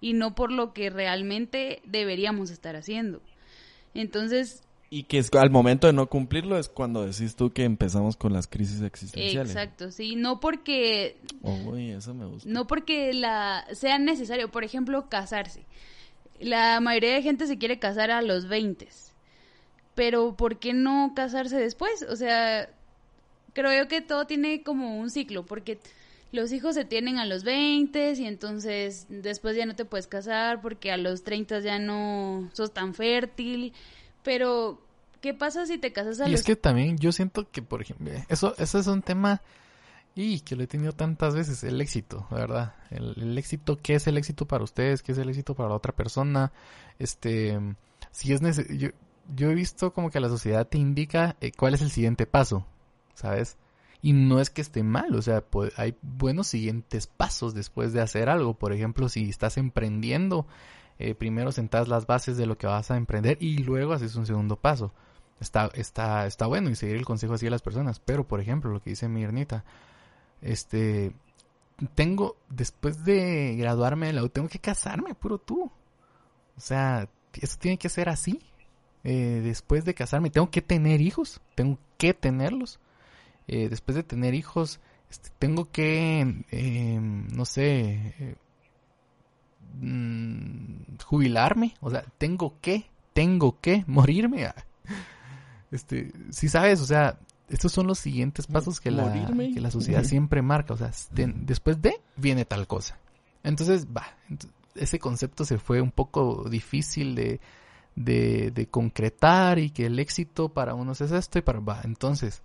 [0.00, 3.20] y no por lo que realmente deberíamos estar haciendo.
[3.94, 8.16] Entonces, Y que es- al momento de no cumplirlo es cuando decís tú que empezamos
[8.16, 9.50] con las crisis existenciales.
[9.52, 12.48] exacto, sí, no porque Uy, eso me gusta.
[12.48, 15.64] No porque la sea necesario, por ejemplo, casarse.
[16.38, 18.88] La mayoría de gente se quiere casar a los 20.
[19.94, 22.04] Pero ¿por qué no casarse después?
[22.08, 22.68] O sea,
[23.52, 25.78] creo yo que todo tiene como un ciclo, porque
[26.32, 30.60] los hijos se tienen a los 20 y entonces después ya no te puedes casar
[30.60, 33.72] porque a los 30 ya no sos tan fértil.
[34.24, 34.80] Pero,
[35.20, 37.82] ¿qué pasa si te casas a Y los es que también yo siento que, por
[37.82, 39.42] ejemplo, eso, eso es un tema
[40.16, 42.74] y que lo he tenido tantas veces, el éxito, la verdad.
[42.90, 45.02] El, el éxito, ¿qué es el éxito para ustedes?
[45.02, 46.50] ¿Qué es el éxito para la otra persona?
[46.98, 47.58] Este,
[48.12, 48.92] si es nece-
[49.34, 52.66] yo, he visto como que la sociedad te indica eh, cuál es el siguiente paso,
[53.14, 53.56] ¿sabes?
[54.02, 55.44] Y no es que esté mal, o sea,
[55.76, 58.54] hay buenos siguientes pasos después de hacer algo.
[58.54, 60.46] Por ejemplo, si estás emprendiendo,
[60.98, 64.26] eh, primero sentás las bases de lo que vas a emprender y luego haces un
[64.26, 64.92] segundo paso.
[65.40, 67.98] Está, está, está bueno y seguir el consejo así de las personas.
[68.00, 69.64] Pero, por ejemplo, lo que dice mi Ernita,
[70.42, 71.14] este,
[71.94, 75.72] tengo, después de graduarme de la U, tengo que casarme, puro tú.
[76.56, 78.40] O sea, eso tiene que ser así.
[79.04, 82.80] Eh, después de casarme, tengo que tener hijos, tengo que tenerlos.
[83.46, 88.34] Eh, después de tener hijos, este, tengo que, eh, no sé, eh,
[89.80, 91.74] mm, jubilarme.
[91.80, 94.50] O sea, tengo que, tengo que morirme.
[95.70, 99.02] Este, si sabes, o sea, estos son los siguientes pasos que la,
[99.54, 100.74] que la sociedad siempre marca.
[100.74, 102.98] O sea, de- después de, viene tal cosa.
[103.42, 104.06] Entonces, va,
[104.74, 107.40] ese concepto se fue un poco difícil de,
[107.96, 112.42] de, concretar y que el éxito para unos es esto y para, va, entonces,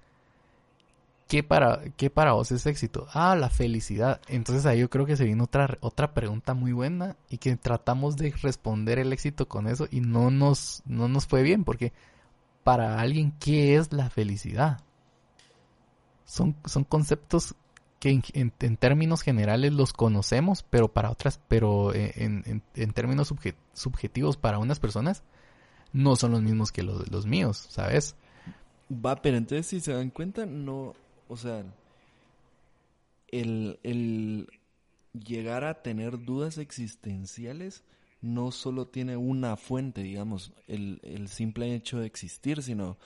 [1.27, 3.07] ¿qué para, qué para vos es éxito?
[3.13, 4.21] Ah, la felicidad.
[4.27, 8.17] Entonces ahí yo creo que se vino otra, otra pregunta muy buena y que tratamos
[8.17, 11.93] de responder el éxito con eso y no nos, no nos fue bien porque
[12.63, 14.81] para alguien, ¿qué es la felicidad?
[16.25, 17.55] Son, son conceptos
[17.99, 24.37] que en, términos generales los conocemos, pero para otras, pero en, en- términos subje- subjetivos
[24.37, 25.23] para unas personas
[25.93, 28.15] no son los mismos que los, los míos, ¿sabes?
[28.91, 30.93] Va, pero entonces si se dan cuenta, no,
[31.27, 31.63] o sea,
[33.27, 34.47] el, el
[35.13, 37.83] llegar a tener dudas existenciales
[38.21, 42.97] no solo tiene una fuente, digamos, el, el simple hecho de existir, sino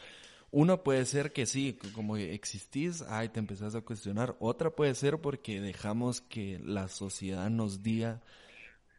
[0.52, 4.36] uno puede ser que sí, como existís, ay, te empezás a cuestionar.
[4.39, 8.22] Otra puede ser porque dejamos que la sociedad nos diga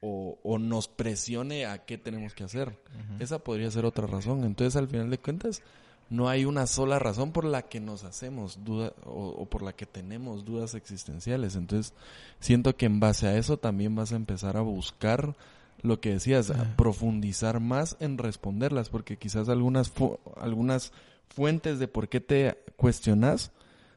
[0.06, 2.76] o, o nos presione a qué tenemos que hacer.
[3.20, 4.44] Esa podría ser otra razón.
[4.44, 5.62] Entonces, al final de cuentas,
[6.10, 9.72] no hay una sola razón por la que nos hacemos duda o, o, por la
[9.72, 11.56] que tenemos dudas existenciales.
[11.56, 11.94] Entonces,
[12.38, 15.34] siento que en base a eso también vas a empezar a buscar
[15.80, 19.92] lo que decías, a profundizar más en responderlas, porque quizás algunas
[20.36, 20.92] algunas
[21.28, 23.52] fuentes de por qué te cuestionas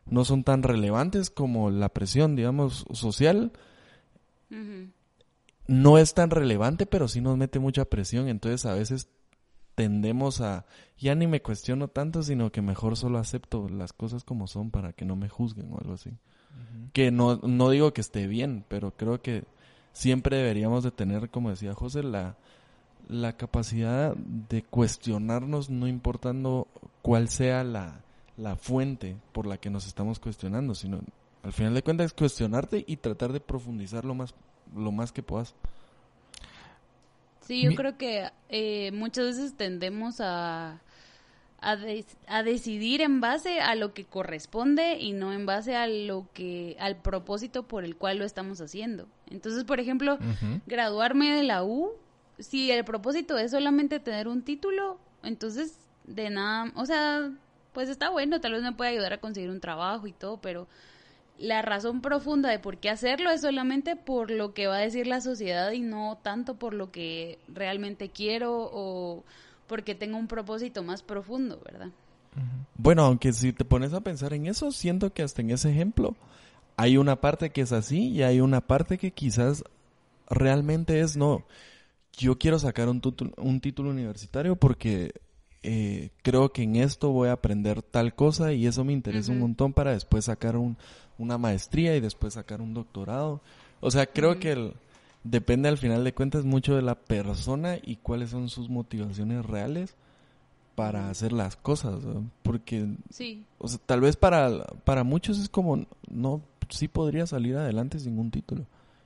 [0.05, 3.51] no son tan relevantes como la presión, digamos, social.
[5.67, 9.09] No es tan relevante, pero sí nos mete mucha presión, entonces a veces
[9.75, 10.65] tendemos a
[10.97, 14.93] ya ni me cuestiono tanto, sino que mejor solo acepto las cosas como son para
[14.93, 16.17] que no me juzguen o algo así.
[16.93, 19.43] Que no, no digo que esté bien, pero creo que
[19.93, 22.37] siempre deberíamos de tener, como decía José, la,
[23.07, 26.67] la capacidad de cuestionarnos no importando
[27.03, 28.01] cuál sea la,
[28.37, 31.01] la fuente por la que nos estamos cuestionando, sino
[31.47, 34.35] al final de cuentas es cuestionarte y tratar de profundizar lo más,
[34.75, 35.55] lo más que puedas.
[37.39, 40.81] Sí, yo creo que eh, muchas veces tendemos a,
[41.61, 41.77] a,
[42.27, 46.75] a, decidir en base a lo que corresponde y no en base a lo que
[46.81, 49.07] al propósito por el cual lo estamos haciendo.
[49.29, 50.17] Entonces, por ejemplo,
[50.65, 51.93] graduarme de la U
[52.39, 57.31] si el propósito es solamente tener un título, entonces de nada, o sea,
[57.71, 60.67] pues está bueno, tal vez me puede ayudar a conseguir un trabajo y todo, pero
[61.39, 65.07] la razón profunda de por qué hacerlo es solamente por lo que va a decir
[65.07, 69.23] la sociedad y no tanto por lo que realmente quiero o
[69.67, 71.89] porque tengo un propósito más profundo, ¿verdad?
[72.75, 76.15] Bueno, aunque si te pones a pensar en eso, siento que hasta en ese ejemplo
[76.75, 79.63] hay una parte que es así y hay una parte que quizás
[80.29, 81.45] realmente es no
[82.17, 83.01] yo quiero sacar un,
[83.37, 85.13] un título universitario porque
[85.63, 89.39] eh, creo que en esto voy a aprender tal cosa y eso me interesa un
[89.39, 90.77] montón para después sacar un,
[91.17, 93.41] una maestría y después sacar un doctorado.
[93.79, 94.73] O sea, creo que
[95.23, 99.95] depende al final de cuentas mucho de la persona y cuáles son sus motivaciones reales
[100.75, 101.99] para hacer las cosas,
[102.43, 103.43] porque sí.
[103.57, 108.19] o sea, tal vez para, para muchos es como, no, sí podría salir adelante sin
[108.19, 108.65] un título.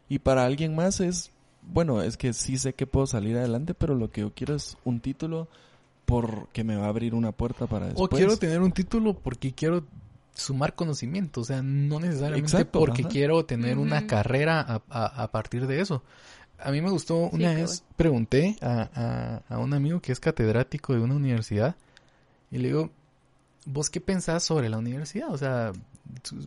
[0.10, 3.96] Y para alguien más es bueno, es que sí sé que puedo salir adelante, pero
[3.96, 5.48] lo que yo quiero es un título
[6.06, 8.12] porque me va a abrir una puerta para después.
[8.12, 9.84] O quiero tener un título porque quiero
[10.34, 16.04] sumar conocimiento, o sea, no necesariamente porque quiero tener una carrera a, partir de eso.
[16.58, 21.02] A mí me gustó, una vez pregunté a, a, un amigo que es catedrático de
[21.02, 21.76] una universidad
[22.52, 22.92] y le digo,
[23.66, 25.32] ¿vos qué pensás sobre la universidad?
[25.32, 25.72] O sea,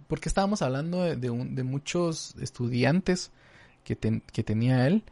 [0.07, 3.31] porque estábamos hablando de, de, de muchos estudiantes
[3.85, 3.97] que,
[4.33, 5.05] que tenía él,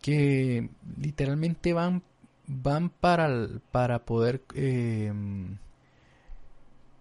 [0.00, 2.02] que literalmente van,
[2.46, 5.12] van para, para poder eh,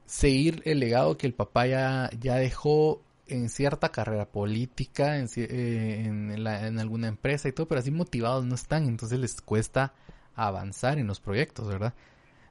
[0.10, 6.06] seguir el legado que el papá ya, ya dejó en cierta carrera política, en, eh,
[6.06, 9.94] en, alguna empresa y todo, pero así motivados no están, entonces les cuesta
[10.34, 11.94] avanzar en los proyectos, ¿verdad?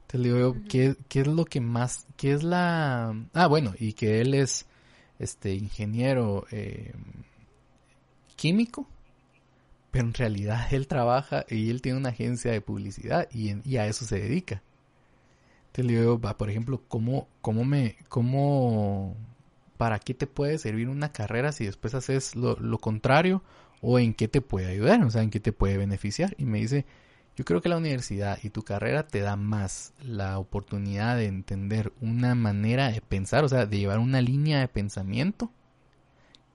[0.03, 3.13] Entonces le digo, ¿qué, ¿qué, es lo que más, qué es la...
[3.33, 4.65] Ah, bueno, y que él es
[5.19, 6.93] este ingeniero eh,
[8.37, 8.87] químico,
[9.91, 14.05] pero en realidad él trabaja y él tiene una agencia de publicidad y, a eso
[14.05, 14.63] se dedica.
[15.83, 19.15] Le digo, va, por ejemplo, ¿cómo, cómo me, cómo,
[19.77, 23.41] para qué te puede servir una carrera si después haces lo, contrario
[23.81, 26.35] o en qué te puede ayudar, o sea, en qué te puede beneficiar?
[26.37, 26.85] Y me dice,
[27.37, 31.93] yo creo que la universidad y tu carrera te da más la oportunidad de entender
[32.01, 35.51] una manera de pensar, o sea, de llevar una línea de pensamiento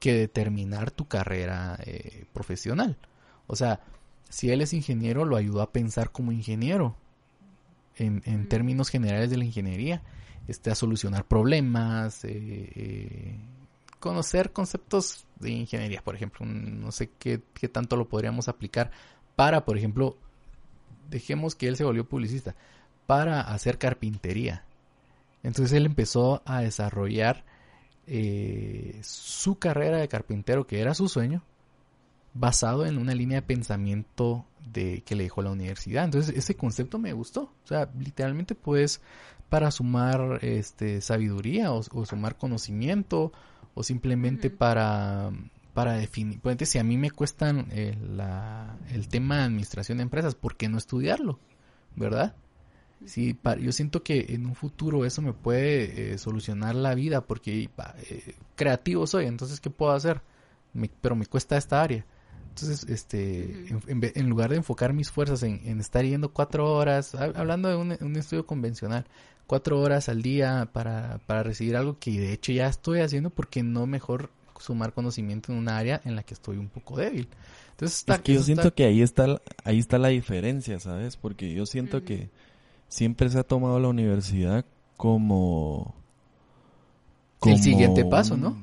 [0.01, 2.99] que determinar tu carrera eh, profesional.
[3.47, 3.81] O sea,
[4.29, 6.97] si él es ingeniero, lo ayuda a pensar como ingeniero,
[7.97, 10.03] en, en términos generales de la ingeniería,
[10.49, 12.31] este, a solucionar problemas, eh,
[12.75, 13.39] eh,
[13.99, 18.91] conocer conceptos de ingeniería, por ejemplo, no sé qué, qué tanto lo podríamos aplicar
[19.37, 20.19] para, por ejemplo,
[21.09, 22.55] dejemos que él se volvió publicista,
[23.07, 24.65] para hacer carpintería.
[25.43, 27.45] Entonces él empezó a desarrollar
[28.07, 31.43] eh, su carrera de carpintero, que era su sueño,
[32.35, 36.05] basado en una línea de pensamiento de que le dejó la universidad.
[36.05, 37.43] Entonces, ese concepto me gustó.
[37.43, 39.01] O sea, literalmente pues
[39.49, 43.33] para sumar este sabiduría o, sumar conocimiento
[43.75, 45.31] o simplemente para
[45.75, 47.97] para definir, pues si a mí me cuestan eh,
[48.93, 51.41] el tema de administración de empresas, ¿por qué no estudiarlo?
[51.97, 52.37] ¿Verdad?
[53.07, 57.69] Sí, yo siento que en un futuro eso me puede eh, solucionar la vida porque
[58.09, 60.23] eh, creativo soy, entonces ¿qué puedo hacer?
[61.01, 62.05] pero me cuesta esta área.
[62.55, 67.13] Entonces, este, en, en, lugar de enfocar mis fuerzas en, en estar yendo cuatro horas,
[67.17, 69.07] hablando de un, un, estudio convencional,
[69.49, 73.65] cuatro horas al día para, para recibir algo que de hecho ya estoy haciendo, porque
[73.65, 77.27] no mejor sumar conocimiento en una área en la que estoy un poco débil.
[77.73, 81.17] Entonces, está, es que yo siento que ahí está, ahí está la diferencia, ¿sabes?
[81.17, 82.31] Porque yo siento que
[82.87, 84.65] siempre se ha tomado la universidad
[84.97, 85.93] como,
[87.41, 88.57] como el siguiente paso, ¿no?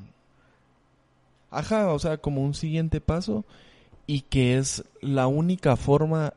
[1.49, 3.43] Ajá, o sea, como un siguiente paso
[4.11, 6.33] y que es la única forma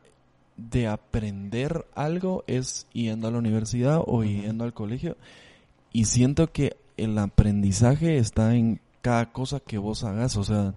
[0.56, 5.16] de aprender algo es yendo a la universidad o yendo al colegio.
[5.92, 10.74] Y siento que el aprendizaje está en cada cosa que vos hagas, o sea,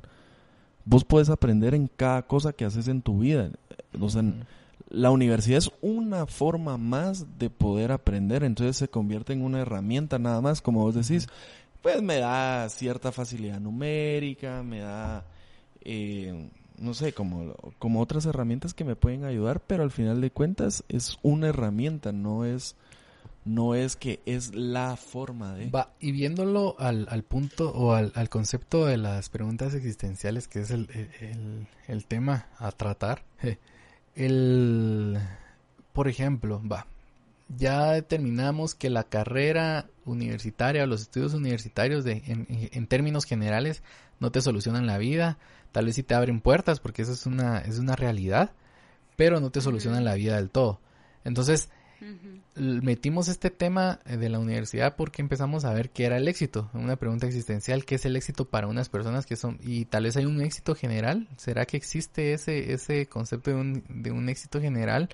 [0.86, 3.52] vos puedes aprender en cada cosa que haces en tu vida.
[4.02, 4.24] O sea,
[4.90, 10.18] la universidad es una forma más de poder aprender, entonces se convierte en una herramienta
[10.18, 11.28] nada más, como vos decís,
[11.84, 15.26] pues me da cierta facilidad numérica, me da
[15.82, 20.32] eh, no sé, como, como otras herramientas que me pueden ayudar, pero al final de
[20.32, 22.76] cuentas es una herramienta, no es,
[23.46, 25.70] no es que es la forma de...
[25.70, 30.60] Va, y viéndolo al, al punto o al, al, concepto de las preguntas existenciales, que
[30.60, 33.24] es el, el, el tema a tratar,
[34.16, 35.18] el,
[35.94, 36.86] por ejemplo, va,
[37.50, 43.84] ya determinamos que la carrera universitaria o los estudios universitarios de, en, en términos generales
[44.20, 45.38] no te solucionan la vida,
[45.72, 48.52] Tal vez sí te abren puertas porque eso es una, es una realidad,
[49.16, 50.80] pero no te solucionan la vida del todo.
[51.24, 51.70] Entonces,
[52.56, 56.70] metimos este tema eh, de la universidad porque empezamos a ver qué era el éxito.
[56.74, 59.60] Una pregunta existencial, ¿qué es el éxito para unas personas que son...
[59.62, 61.28] Y tal vez hay un éxito general.
[61.38, 65.10] ¿Será que existe ese, ese concepto de un, de un éxito general?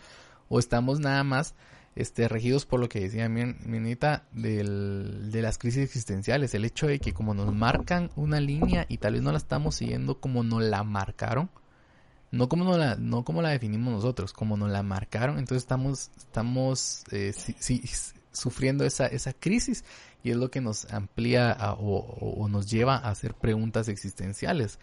[0.50, 1.56] ¿O estamos nada más
[1.96, 3.96] este, regidos por lo que decía mi, mi
[4.32, 8.98] del, de las crisis existenciales, el hecho de que como nos marcan una línea y
[8.98, 11.50] tal vez no la estamos siguiendo como nos la marcaron,
[12.32, 16.10] no como no la, no como la definimos nosotros, como nos la marcaron, entonces estamos,
[16.18, 17.34] estamos eh,
[18.32, 19.86] sufriendo esa, esa crisis
[20.24, 24.80] y es lo que nos amplía o, nos lleva a hacer preguntas existenciales.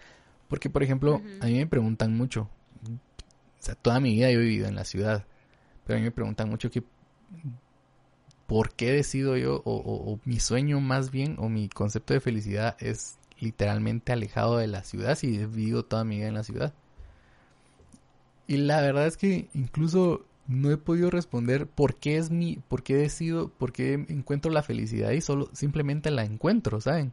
[0.49, 2.43] Porque, por ejemplo, a mí me preguntan mucho,
[2.83, 5.25] o sea, toda mi vida yo he vivido en la ciudad,
[5.85, 6.83] pero a mí me preguntan mucho qué
[8.51, 13.17] por qué decido yo, o, mi sueño más bien, o mi concepto de felicidad es
[13.39, 16.75] literalmente alejado de la ciudad si he vivido toda mi vida en la ciudad.
[18.49, 22.83] Y la verdad es que incluso no he podido responder por qué es mi, por
[22.83, 27.13] qué decido, por qué encuentro la felicidad y solo simplemente la encuentro, ¿saben?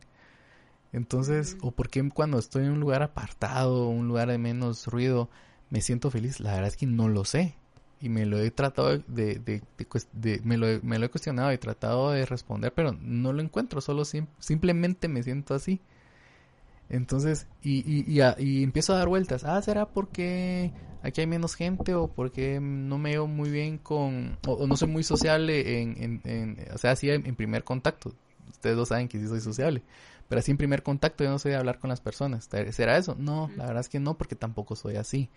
[0.91, 5.29] Entonces, o por qué cuando estoy en un lugar apartado, un lugar de menos ruido,
[5.69, 7.55] me siento feliz, la verdad es que no lo sé
[7.99, 9.61] y me lo he tratado de, de,
[10.13, 13.81] de, me, lo me, lo he, cuestionado y tratado de responder, pero no lo encuentro,
[13.81, 15.81] solo simplemente me siento así.
[16.89, 19.43] Entonces, y, y, y, empiezo a dar vueltas.
[19.43, 20.71] Ah, ¿será porque
[21.03, 24.87] aquí hay menos gente o porque no me veo muy bien con, o, no soy
[24.87, 28.13] muy sociable en, en, o sea, así en, primer contacto.
[28.49, 29.83] Ustedes dos saben que sí soy sociable,
[30.29, 32.47] pero así en primer contacto yo no soy de hablar con las personas.
[32.71, 33.15] ¿Será eso?
[33.19, 35.29] No, la verdad es que no, porque tampoco soy así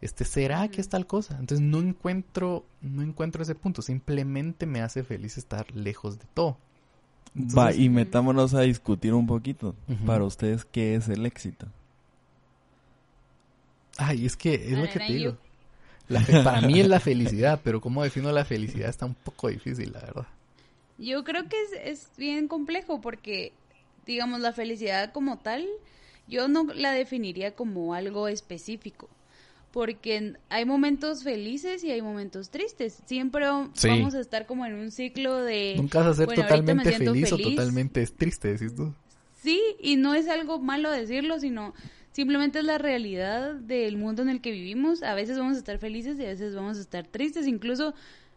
[0.00, 1.36] este, ¿será que es tal cosa?
[1.38, 6.58] Entonces no encuentro, no encuentro ese punto, simplemente me hace feliz estar lejos de todo.
[7.36, 9.74] Va, y metámonos a discutir un poquito.
[10.06, 11.66] Para ustedes, ¿qué es el éxito?
[13.98, 15.36] Ay, es que es lo que te digo.
[16.44, 20.00] para mí es la felicidad, pero cómo defino la felicidad está un poco difícil, la
[20.00, 20.26] verdad.
[20.98, 23.52] Yo creo que es, es bien complejo porque,
[24.06, 25.66] digamos, la felicidad como tal,
[26.28, 29.10] yo no la definiría como algo específico
[29.76, 33.02] porque hay momentos felices y hay momentos tristes.
[33.04, 35.74] Siempre vamos a estar como en un ciclo de...
[35.76, 38.94] Nunca vas a ser totalmente feliz, o totalmente triste, decís tú.
[39.42, 41.74] Sí, y no es algo malo decirlo, sino
[42.12, 45.02] simplemente es la realidad del mundo en el que vivimos.
[45.02, 47.46] A veces vamos a estar felices y a veces vamos a estar tristes.
[47.46, 47.92] Incluso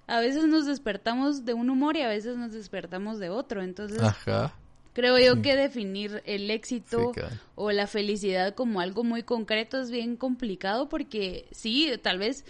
[0.08, 3.64] a veces nos despertamos de un humor y a veces nos despertamos de otro.
[3.64, 4.02] Entonces...
[4.02, 4.60] Ajá
[5.00, 7.14] Creo yo que definir el éxito
[7.56, 12.44] o la felicidad como algo muy concreto es bien complicado porque sí, tal vez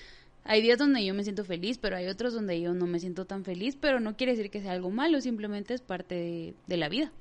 [0.46, 3.26] hay días donde yo me siento feliz, pero hay otros donde yo no me siento
[3.26, 6.90] tan feliz, pero no quiere decir que sea algo malo, simplemente es parte de, la
[6.90, 7.12] vida.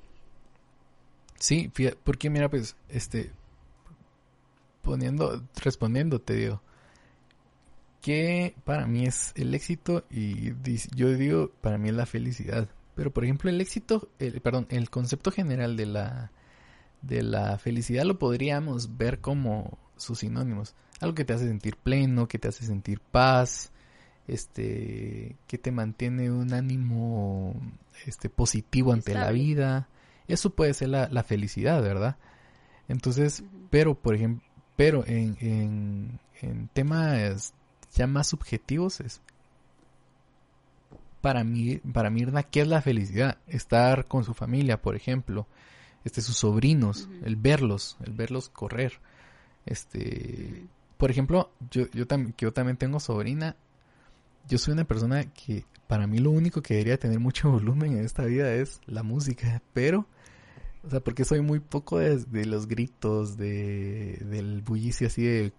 [1.37, 1.71] Sí,
[2.03, 3.31] porque mira, pues, este,
[4.81, 6.63] poniendo, respondiendo, te digo,
[8.01, 10.53] que para mí es el éxito y
[10.95, 12.67] yo digo, para mí es la felicidad.
[12.99, 16.31] Pero por ejemplo el éxito, el, perdón, el concepto general de la,
[17.01, 20.75] de la felicidad lo podríamos ver como sus sinónimos.
[20.99, 23.71] Algo que te hace sentir pleno, que te hace sentir paz,
[24.27, 27.55] este, que te mantiene un ánimo
[28.05, 29.87] este, positivo ante la vida.
[30.27, 32.17] Eso puede ser la, la felicidad, ¿verdad?
[32.89, 34.45] Entonces, pero por ejemplo,
[34.75, 37.53] Pero en, en, en temas
[37.95, 39.21] ya más subjetivos es
[41.21, 43.37] para mí, para Mirna, ¿qué es la felicidad?
[43.47, 45.47] Estar con su familia, por ejemplo,
[46.03, 48.93] este, sus sobrinos, el verlos, el verlos correr.
[49.65, 50.65] Este,
[50.97, 53.55] por ejemplo, yo, yo, tam yo también tengo sobrina.
[54.47, 58.05] Yo soy una persona que para mí lo único que debería tener mucho volumen en
[58.05, 60.07] esta vida es la música, pero,
[60.83, 65.53] o sea, porque soy muy poco de, los gritos, de, del bullicio así de,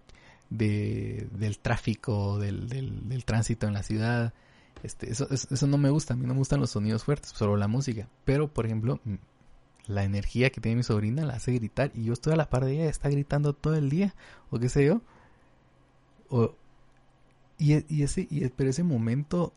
[0.49, 4.33] de del tráfico, del, del, del tránsito en la ciudad
[4.83, 7.57] este, eso, eso no me gusta, a mí no me gustan los sonidos fuertes, solo
[7.57, 8.07] la música.
[8.25, 8.99] Pero, por ejemplo,
[9.87, 12.65] la energía que tiene mi sobrina la hace gritar y yo estoy a la par
[12.65, 14.15] de ella, está gritando todo el día,
[14.49, 15.01] o qué sé yo.
[16.29, 16.55] O,
[17.57, 19.53] y, y ese, y, pero ese momento,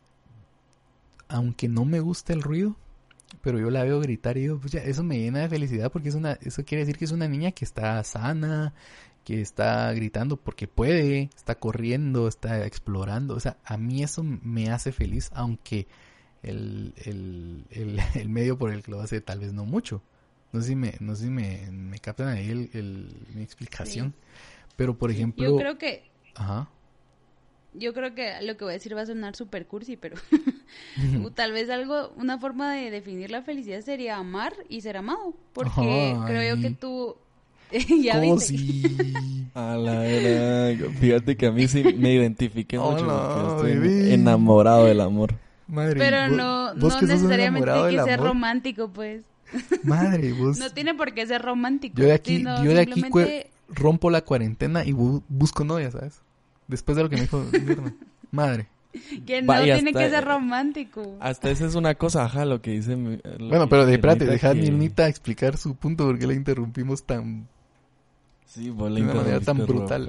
[1.27, 2.75] aunque no me gusta el ruido,
[3.41, 6.09] pero yo la veo gritar y digo, pues ya, eso me llena de felicidad porque
[6.09, 8.73] es una, eso quiere decir que es una niña que está sana,
[9.25, 13.35] que está gritando porque puede, está corriendo, está explorando.
[13.35, 15.87] O sea, a mí eso me hace feliz, aunque
[16.43, 17.65] el, el,
[18.15, 20.01] el, medio por el que lo hace tal vez no mucho.
[20.53, 24.13] No sé si me, no sé si me, me captan ahí el, mi explicación.
[24.77, 25.43] Pero, por ejemplo...
[25.43, 26.09] Yo creo que...
[26.35, 26.69] Ajá.
[27.73, 30.15] Yo creo que lo que voy a decir va a sonar super cursi, pero
[31.35, 35.33] tal vez algo, una forma de definir la felicidad sería amar y ser amado.
[35.51, 37.17] Porque creo yo que tú
[38.03, 38.21] ya
[39.55, 40.89] A la era.
[40.99, 43.55] Fíjate que a mí sí me identifiqué mucho.
[43.55, 45.35] estoy enamorado del amor.
[45.67, 49.23] Madre, Pero no, no necesariamente tiene que ser romántico, pues.
[49.83, 50.57] Madre, vos.
[50.59, 51.97] No tiene por qué ser romántico.
[51.97, 53.03] Yo de aquí, yo de aquí
[53.69, 56.21] rompo la cuarentena y busco novia, ¿sabes?
[56.67, 57.43] Después de lo que me dijo
[58.31, 58.67] Madre.
[59.25, 61.17] Que no tiene que ser romántico.
[61.19, 62.95] Hasta esa es una cosa, ajá, lo que dice.
[62.95, 67.47] bueno, pero de, espérate, deja a Mirnita explicar su punto porque la interrumpimos tan
[68.55, 70.05] Sí, vos de una manera tan brutal.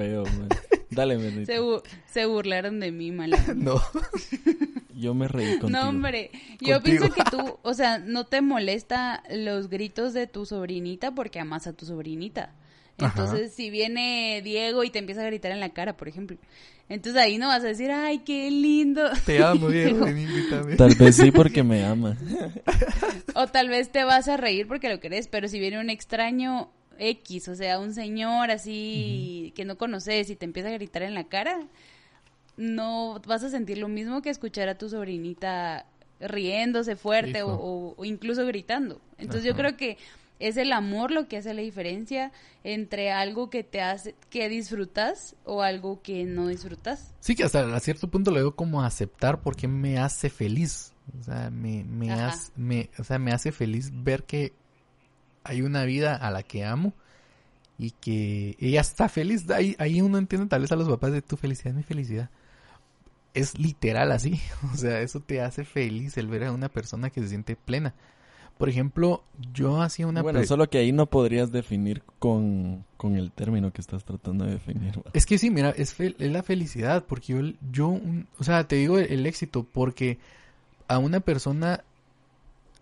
[0.89, 1.59] Dale, se,
[2.07, 3.39] se, burlaron de mí, mala.
[3.57, 3.83] no.
[4.95, 5.71] Yo me reí contigo.
[5.81, 6.31] No, hombre.
[6.61, 11.41] Yo pienso que tú, o sea, no te molesta los gritos de tu sobrinita porque
[11.41, 12.55] amas a tu sobrinita.
[12.99, 16.39] Entonces, si viene Diego y te empieza a gritar en la cara, por ejemplo,
[16.89, 19.03] entonces ahí no vas a decir, ay, qué lindo.
[19.27, 20.07] Te amo, Diego,
[20.79, 22.17] Tal vez sí porque me ama.
[23.35, 26.71] o tal vez te vas a reír porque lo querés, pero si viene un extraño
[26.99, 31.15] X, o sea, un señor así que no conoces y te empieza a gritar en
[31.15, 31.67] la cara,
[32.57, 35.87] no vas a sentir lo mismo que escuchar a tu sobrinita
[36.21, 39.01] riéndose fuerte o, incluso gritando.
[39.19, 39.99] Entonces yo creo que
[40.39, 42.33] es el amor lo que hace la diferencia
[42.65, 47.15] entre algo que te hace que disfrutas o algo que no disfrutas.
[47.21, 50.93] Sí, que hasta cierto punto lo veo como aceptar porque me hace feliz.
[51.21, 54.53] O sea, me, me, hace, me, o sea, me hace feliz ver que
[55.47, 56.93] hay una vida a la que amo
[57.79, 59.49] y que ella está feliz.
[59.51, 62.31] Ahí, ahí uno entiende tal vez a los papás de tu felicidad es mi felicidad.
[63.35, 64.41] Es literal así.
[64.73, 67.95] O sea, eso te hace feliz el ver a una persona que se siente plena.
[68.59, 69.23] Por ejemplo,
[69.53, 70.23] yo hacía una...
[70.23, 74.53] Bueno, solo que ahí no podrías definir con, con el término que estás tratando de
[74.53, 74.99] definir.
[75.13, 77.41] Es que sí, mira, es, es la felicidad, porque yo,
[77.71, 78.01] yo
[78.39, 80.19] o sea, te digo el éxito, porque
[80.89, 81.85] a una persona,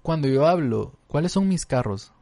[0.03, 2.13] cuando yo hablo, ¿cuáles son mis carros?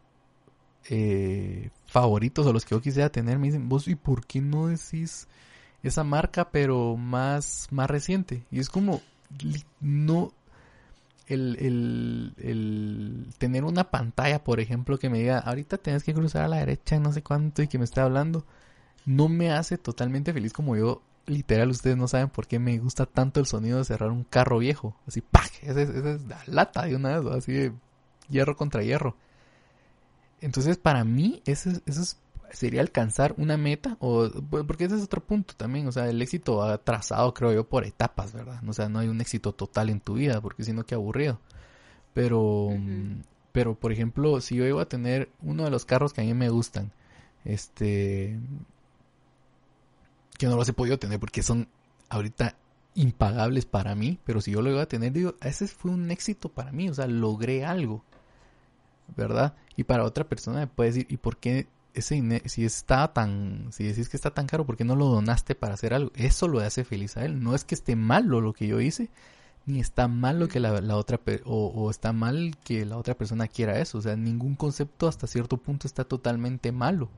[0.89, 4.69] Eh, favoritos o los que yo quisiera tener, me dicen, vos, ¿y por qué no
[4.69, 5.29] decís
[5.83, 8.45] esa marca pero más, más reciente?
[8.51, 9.01] Y es como,
[9.81, 10.33] no,
[11.27, 16.45] el, el, el tener una pantalla, por ejemplo, que me diga, ahorita tienes que cruzar
[16.45, 18.45] a la derecha, no sé cuánto, y que me esté hablando,
[19.07, 23.07] no me hace totalmente feliz como yo literal, ustedes no saben por qué me gusta
[23.07, 24.97] tanto el sonido de cerrar un carro viejo.
[25.07, 25.51] Así, ¡pac!
[25.63, 27.73] Esa es, la lata de una vez, así de
[28.29, 29.17] hierro contra hierro.
[30.43, 32.17] Entonces, para mí, eso, eso
[32.51, 34.29] sería alcanzar una meta, o
[34.67, 37.85] porque ese es otro punto también, o sea, el éxito va trazado, creo yo, por
[37.85, 38.61] etapas, ¿verdad?
[38.69, 41.41] O sea, no hay un éxito total en tu vida, porque si no, qué aburrido.
[42.13, 42.71] Pero,
[43.53, 46.35] pero, por ejemplo, si yo iba a tener uno de los carros que a mí
[46.35, 46.93] me gustan,
[47.45, 48.39] este,
[50.39, 51.69] que no los he podido tener porque son
[52.11, 52.57] ahorita
[52.95, 56.49] impagables para mí, pero si yo lo iba a tener, digo, ese fue un éxito
[56.51, 58.05] para mí, o sea, logré algo.
[59.17, 59.55] ¿verdad?
[59.77, 63.85] Y para otra persona me puede decir, ¿y por qué ese si está tan, si
[63.85, 66.11] decís que está tan caro, ¿por qué no lo donaste para hacer algo?
[66.15, 67.43] Eso lo hace feliz a él.
[67.43, 69.11] No es que esté malo lo que yo hice,
[69.67, 73.47] ni está mal lo que la, otra, o, o, está mal que la otra persona
[73.47, 73.99] quiera eso.
[73.99, 77.09] O sea, ningún concepto hasta cierto punto está totalmente malo.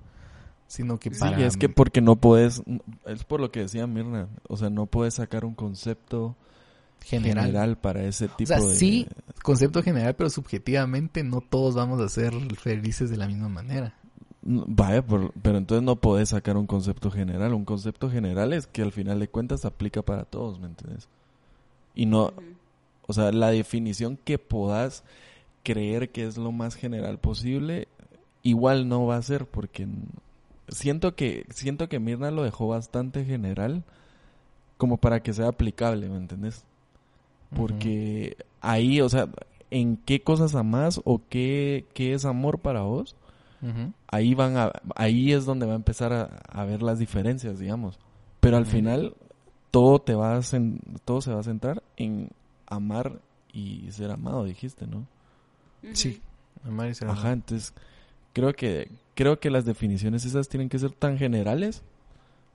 [0.66, 1.36] Sino que para...
[1.36, 2.62] Sí, es que porque no puedes,
[3.04, 6.36] es por lo que decía Mirna, o sea, no puedes sacar un concepto
[7.04, 9.06] general, para ese tipo o sea, Sí,
[9.42, 13.94] concepto general, pero subjetivamente no todos vamos a ser felices de la misma manera.
[14.42, 17.54] No, Vaya, por- pero entonces no podés sacar un concepto general.
[17.54, 21.08] Un concepto general es que al final de cuentas aplica para todos, ¿me entiendes?
[21.94, 22.32] Y no,
[23.06, 25.04] o sea, la definición que podás
[25.62, 27.88] creer que es lo más general posible,
[28.42, 29.86] igual no va a ser, porque
[30.68, 33.82] siento que, siento que Mirna lo dejó bastante general
[34.76, 36.64] como para que sea aplicable, ¿me entendés?
[37.54, 39.28] Porque ahí, o sea,
[39.70, 43.16] en qué cosas amás o qué, qué es amor para vos,
[44.08, 47.98] ahí van a, ahí es donde va a empezar a, a ver las diferencias, digamos.
[48.40, 49.14] Pero al final
[49.70, 52.28] todo te va a cen- todo se va a centrar en
[52.66, 53.20] amar
[53.52, 55.06] y ser amado, dijiste, ¿no?
[55.92, 56.20] Sí.
[56.66, 57.34] Amar y ser Ajá, amado.
[57.34, 57.72] entonces
[58.34, 61.82] creo que creo que las definiciones esas tienen que ser tan generales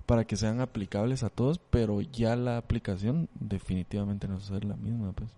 [0.09, 4.65] para que sean aplicables a todos, pero ya la aplicación definitivamente no va a ser
[4.65, 5.29] la misma, pues.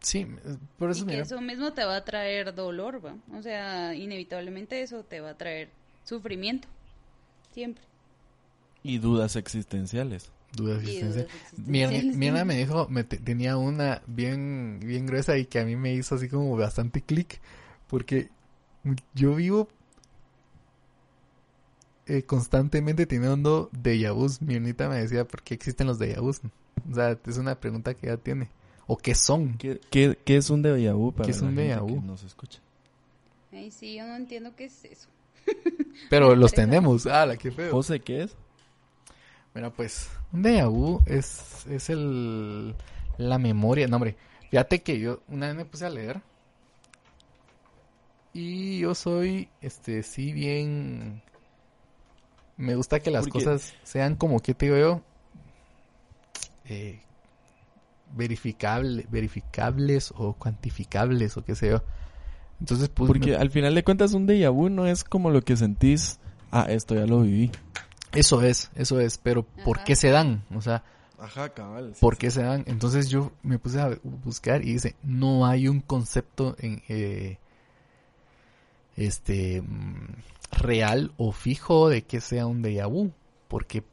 [0.00, 0.26] Sí,
[0.78, 3.16] por eso y que eso mismo te va a traer dolor, ¿va?
[3.34, 5.70] O sea, inevitablemente eso te va a traer
[6.04, 6.68] sufrimiento.
[7.52, 7.82] Siempre.
[8.82, 10.30] Y dudas existenciales.
[10.54, 11.30] dudas existenciales.
[11.52, 12.16] dudas Mi, existenciales.
[12.18, 15.76] mi hermana me dijo, me te- tenía una bien, bien gruesa y que a mí
[15.76, 17.40] me hizo así como bastante clic,
[17.86, 18.28] porque
[19.14, 19.68] yo vivo
[22.06, 24.40] eh, constantemente teniendo déjà vus.
[24.42, 26.40] Mi hermanita me decía, ¿por qué existen los déjà vus?
[26.90, 28.50] O sea, es una pregunta que ella tiene.
[28.86, 29.56] ¿O qué son?
[29.56, 32.00] ¿Qué, qué, qué es un déjà vu para ¿Qué es la un gente déjà vu?
[32.00, 32.60] que nos escucha?
[33.52, 35.08] Ay, sí, yo no entiendo qué es eso.
[36.10, 37.06] Pero los tenemos.
[37.06, 37.70] Ah, la que feo.
[37.70, 38.36] José, ¿qué es?
[39.54, 42.74] Mira, pues, un déjà vu es, es el,
[43.16, 43.86] la memoria.
[43.88, 44.16] No, hombre,
[44.50, 46.20] fíjate que yo una vez me puse a leer.
[48.32, 51.22] Y yo soy, este, sí, bien.
[52.56, 55.02] Me gusta que las cosas sean como, ¿qué te digo yo?
[56.66, 57.00] Eh,
[58.14, 61.82] verificable, verificables o cuantificables o qué sé yo.
[62.60, 65.42] Entonces, pues, Porque me- al final de cuentas un déjà vu no es como lo
[65.42, 66.20] que sentís,
[66.52, 67.50] ah, esto ya lo viví.
[68.12, 69.18] eso es, eso es.
[69.18, 70.44] Pero, ¿por qué se dan?
[70.54, 70.84] O sea,
[71.18, 71.94] Ajá, cabal.
[72.00, 72.64] ¿Por qué se dan?
[72.66, 77.38] Entonces yo me puse a buscar y dice, no hay un concepto en eh,
[78.96, 80.06] este mm,
[80.54, 82.88] real o fijo de que sea un déjà
[83.48, 83.84] porque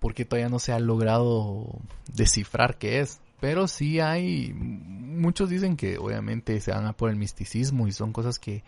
[0.00, 1.66] porque todavía no se ha logrado
[2.12, 3.20] descifrar qué es.
[3.38, 8.12] Pero sí hay, muchos dicen que obviamente se van a por el misticismo y son
[8.12, 8.64] cosas que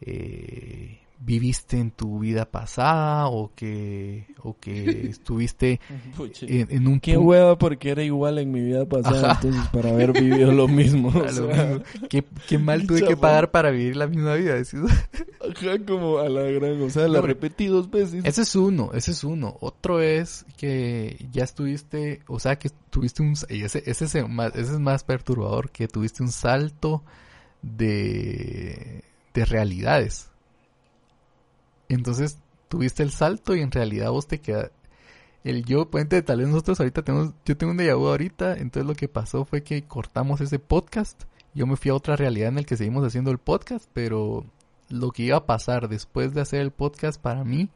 [0.00, 5.80] eh, viviste en tu vida pasada o que o que estuviste
[6.42, 9.40] en, en un Qué hueva porque era igual en mi vida pasada, Ajá.
[9.42, 11.08] entonces para haber vivido lo mismo.
[11.08, 11.84] o A lo sea, mismo.
[12.08, 14.54] ¿Qué, qué mal tuve que pagar para vivir la misma vida.
[14.54, 14.80] decís.
[15.40, 18.24] Ajá, como a la gran, o sea, la No, repetí dos veces.
[18.24, 19.56] Ese es uno, ese es uno.
[19.60, 23.34] Otro es que ya estuviste, o sea, que tuviste un...
[23.48, 27.02] Y ese, ese, es más, ese es más perturbador, que tuviste un salto
[27.62, 29.04] de,
[29.34, 30.30] de realidades.
[31.88, 34.70] Entonces, tuviste el salto y en realidad vos te quedas...
[35.44, 37.32] El yo, puente, tal vez nosotros ahorita tenemos...
[37.44, 41.22] Yo tengo un déjà vu ahorita, entonces lo que pasó fue que cortamos ese podcast.
[41.54, 44.44] Yo me fui a otra realidad en el que seguimos haciendo el podcast, pero
[44.88, 47.70] lo que iba a pasar después de hacer el podcast para mí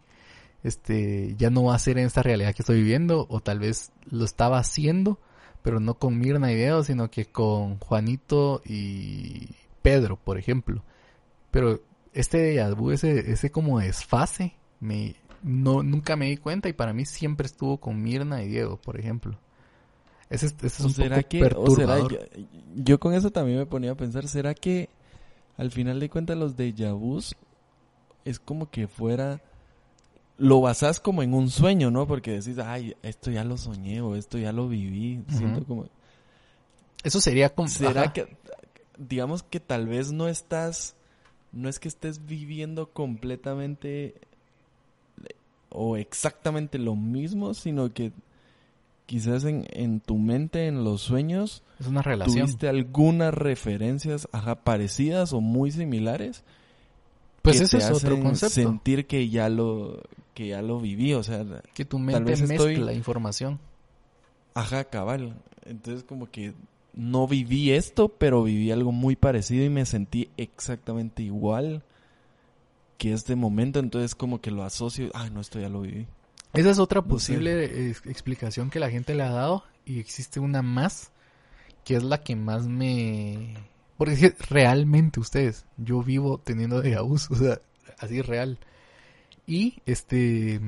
[0.63, 3.93] este ya no va a ser en esta realidad que estoy viviendo o tal vez
[4.11, 5.19] lo estaba haciendo
[5.63, 9.49] pero no con Mirna y Deo sino que con Juanito y
[9.83, 10.83] Pedro por ejemplo
[11.51, 11.81] pero
[12.13, 17.05] este vu ese ese como desfase me no nunca me di cuenta y para mí
[17.05, 19.39] siempre estuvo con Mirna y Diego por ejemplo
[20.31, 22.19] ese, es- ese es ¿O un será poco que, o será, perturbador yo,
[22.77, 24.89] yo con eso también me ponía a pensar, ¿será que
[25.59, 27.37] al final de cuentas los déjà vus
[28.25, 29.41] es como que fuera,
[30.39, 32.07] lo basás como en un sueño, ¿no?
[32.07, 35.87] Porque decís, ay, esto ya lo soñé o esto ya lo viví, siento como...
[37.05, 38.13] eso sería como ¿Será ajá.
[38.13, 38.37] que,
[38.99, 40.95] digamos que tal vez no estás,
[41.53, 44.15] no es que estés viviendo completamente
[45.71, 48.13] o exactamente lo mismo, sino que
[49.07, 52.47] quizás en, en tu mente, en los sueños, es una relación.
[52.47, 56.45] tuviste algunas referencias ajá, parecidas o muy similares
[57.43, 58.55] pues que ese te es otro concepto.
[58.55, 60.01] sentir que ya lo
[60.35, 61.45] que ya lo viví, o sea,
[61.75, 63.59] que tu Tal mente vez mezcla estoy- información.
[64.55, 65.35] Ajá, cabal.
[65.65, 66.53] Entonces como que
[66.95, 71.83] no viví esto, pero viví algo muy parecido y me sentí exactamente igual
[72.99, 76.07] que este momento, entonces como que lo asocio, ay, no, esto ya lo viví.
[76.53, 80.39] Esa es otra No posible eh, explicación que la gente le ha dado y existe
[80.39, 81.11] una más
[81.85, 83.57] que es la que más me...
[83.97, 87.61] Porque realmente ustedes, yo vivo teniendo déjà vus, o sea,
[87.99, 88.59] así real.
[89.47, 90.61] Y este...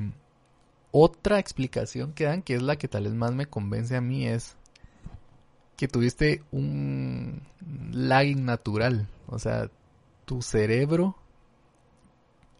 [0.91, 4.27] Otra explicación que dan, que es la que tal vez más me convence a mí,
[4.27, 4.55] es
[5.77, 7.41] que tuviste un
[7.91, 9.07] lagging natural.
[9.27, 9.69] O sea,
[10.25, 11.15] tu cerebro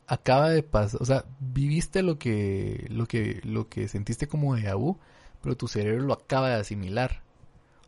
[0.07, 4.72] acaba de pasar, o sea, viviste lo que, lo que, lo que sentiste como de
[4.74, 4.97] vu,
[5.41, 7.22] pero tu cerebro lo acaba de asimilar.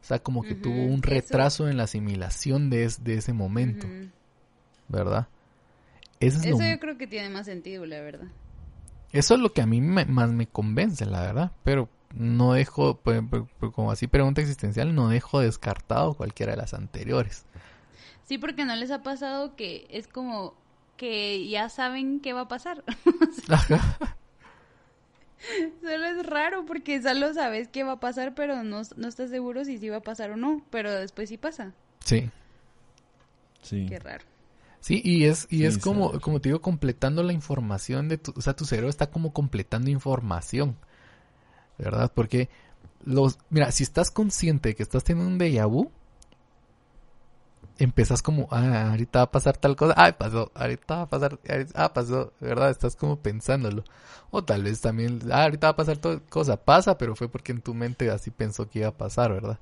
[0.01, 3.33] O sea, como que tuvo un eso- retraso en la asimilación de, es- de ese
[3.33, 3.87] momento.
[4.87, 5.27] ¿verdad?
[6.19, 8.27] Eso es, Eso lo, yo creo que tiene más sentido, la verdad.
[9.11, 11.51] eso es lo que a mí me- más me convence, la verdad.
[11.63, 12.99] Pero no dejo,
[13.73, 17.45] como así pregunta existencial, no dejo descartado cualquiera de las anteriores.
[18.25, 20.55] Sí, porque no les ha pasado que es como
[20.97, 22.83] que ya saben qué va a pasar.
[25.81, 29.63] Solo es raro porque solo sabes qué va a pasar, pero no, no estás seguro
[29.65, 30.65] si sí va a pasar o no.
[30.71, 31.73] Pero después sí pasa.
[32.03, 32.29] sí.
[33.61, 33.85] Sí.
[33.89, 34.23] Qué raro.
[34.79, 36.19] Sí, y es, y Sí, es como, sabe.
[36.21, 39.89] como te digo, completando la información de tu, o sea, tu cerebro está como completando
[39.89, 40.77] información,
[41.77, 42.11] ¿verdad?
[42.13, 42.49] Porque
[43.03, 45.91] los, mira, si estás consciente de que estás teniendo un déjà vu,
[48.23, 51.39] como, ah, ahorita va a pasar tal cosa, ah, pasó, ahorita va a pasar,
[51.75, 52.71] ah, pasó, ¿verdad?
[52.71, 53.83] Estás como pensándolo.
[54.31, 57.51] O tal vez también, ah, ahorita va a pasar tal cosa, pasa, pero fue porque
[57.51, 59.59] en tu mente así pensó que iba a pasar, ¿verdad?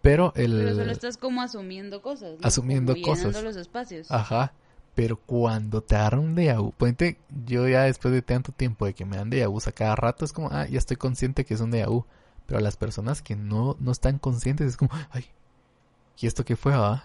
[0.00, 0.52] Pero el...
[0.52, 2.38] Pero solo estás como asumiendo cosas.
[2.38, 2.46] ¿no?
[2.46, 3.42] Asumiendo Como cosas.
[3.42, 4.10] los espacios.
[4.10, 4.52] Ajá.
[4.94, 8.94] Pero cuando te agarra un déjà vu, ponte, yo ya después de tanto tiempo de
[8.94, 11.54] que me dan déjà vus a cada rato, es como, ah, ya estoy consciente que
[11.54, 12.04] es un déjà vu.
[12.46, 15.24] Pero a las personas que no, no están conscientes es como, ay,
[16.20, 17.04] ¿y esto qué fue, ah?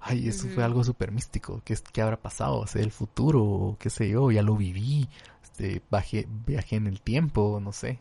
[0.00, 1.60] Ay, eso fue algo súper místico.
[1.64, 2.56] ¿Qué, es- ¿Qué habrá pasado?
[2.58, 5.08] O sea, el futuro, o qué sé yo, ya lo viví.
[5.44, 7.98] Este, bajé, viajé en el tiempo, no sé.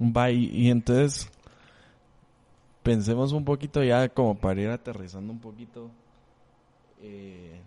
[0.00, 1.28] Va, y, y entonces
[2.82, 5.90] pensemos un poquito ya como para ir aterrizando un poquito.
[7.00, 7.60] Eh,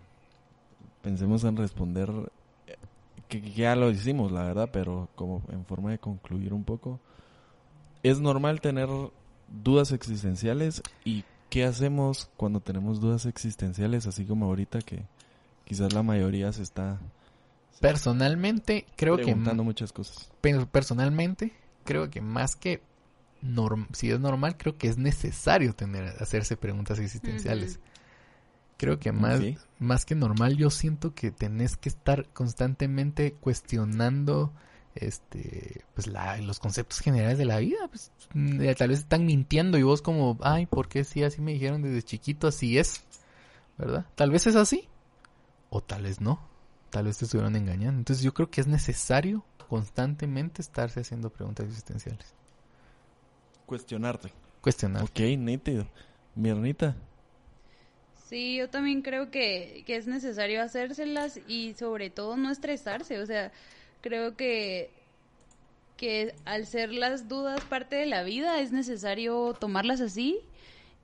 [1.02, 2.10] pensemos en responder,
[2.66, 2.76] eh,
[3.28, 7.00] que, que ya lo hicimos, la verdad, pero como en forma de concluir un poco.
[8.02, 8.88] Es normal tener
[9.62, 15.04] dudas existenciales y qué hacemos cuando tenemos dudas existenciales, así como ahorita que
[15.64, 16.98] quizás la mayoría se está
[17.80, 20.30] Personalmente, creo que preguntando muchas cosas.
[20.40, 21.52] Pero personalmente,
[21.84, 22.80] creo que más que
[23.42, 27.80] norm- si es normal, creo que es necesario tener hacerse preguntas existenciales.
[28.82, 29.40] Creo que más,
[29.78, 34.52] más que normal, yo siento que tenés que estar constantemente cuestionando
[34.96, 37.86] este pues la, los conceptos generales de la vida.
[37.86, 41.22] Pues, mm, eh, tal vez están mintiendo y vos como, ay, ¿por qué sí?
[41.22, 43.04] Así me dijeron desde chiquito, así es.
[43.78, 44.04] ¿Verdad?
[44.16, 44.88] Tal vez es así.
[45.70, 46.40] O tal vez no.
[46.90, 48.00] Tal vez te estuvieron engañando.
[48.00, 52.34] Entonces yo creo que es necesario constantemente estarse haciendo preguntas existenciales.
[53.64, 54.32] Cuestionarte.
[54.60, 55.04] Cuestionar.
[55.04, 55.86] Ok, nítido.
[56.34, 56.96] Miernita.
[58.32, 63.18] Sí, yo también creo que, que es necesario hacérselas y sobre todo no estresarse.
[63.18, 63.52] O sea,
[64.00, 64.88] creo que,
[65.98, 70.38] que al ser las dudas parte de la vida es necesario tomarlas así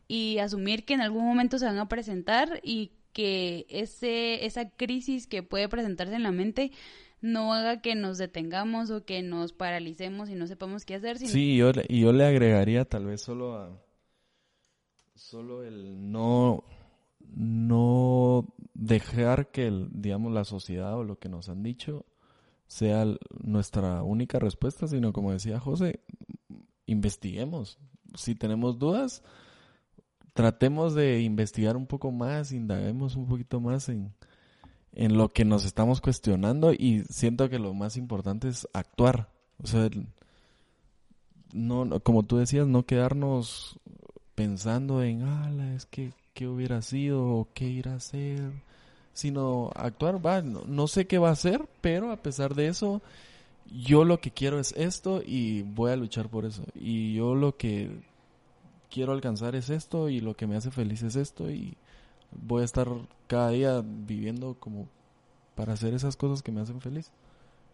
[0.09, 5.27] y asumir que en algún momento se van a presentar y que ese, esa crisis
[5.27, 6.73] que puede presentarse en la mente
[7.21, 11.19] no haga que nos detengamos o que nos paralicemos y no sepamos qué hacer.
[11.19, 13.79] Sino Sí, yo, y yo le agregaría tal vez solo a...
[15.15, 16.65] Solo el no...
[17.35, 22.05] No dejar que, el, digamos, la sociedad o lo que nos han dicho
[22.67, 23.05] sea
[23.43, 26.01] nuestra única respuesta, sino como decía José,
[26.87, 27.79] investiguemos.
[28.15, 29.23] Si tenemos dudas,
[30.35, 34.13] tratemos de investigar un poco más, indaguemos un poquito más en,
[34.93, 39.31] en lo que nos estamos cuestionando y siento que lo más importante es actuar.
[39.63, 39.89] O sea,
[41.53, 43.79] no, no- como tú decías, no quedarnos
[44.35, 48.53] pensando en, ala, es que qué hubiera sido o qué ir a hacer,
[49.13, 53.03] sino actuar, va, no, no sé qué va a hacer, pero a pesar de eso,
[53.67, 56.63] yo lo que quiero es esto y voy a luchar por eso.
[56.77, 57.91] Y yo lo que
[58.89, 61.77] quiero alcanzar es esto y lo que me hace feliz es esto y
[62.31, 62.87] voy a estar
[63.27, 64.87] cada día viviendo como
[65.57, 67.11] para hacer esas cosas que me hacen feliz.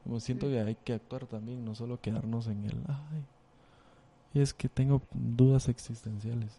[0.04, 4.70] Como siento que hay que actuar también, no solo quedarnos en el, ay, es que
[4.70, 6.58] tengo dudas existenciales.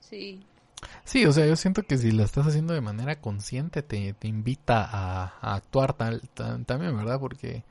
[0.00, 0.42] sí,
[1.04, 4.28] Sí, o sea, yo siento que si la estás haciendo de manera consciente te, te
[4.28, 6.20] invita a, actuar tal,
[6.66, 7.20] también, ¿verdad?
[7.20, 7.64] Porque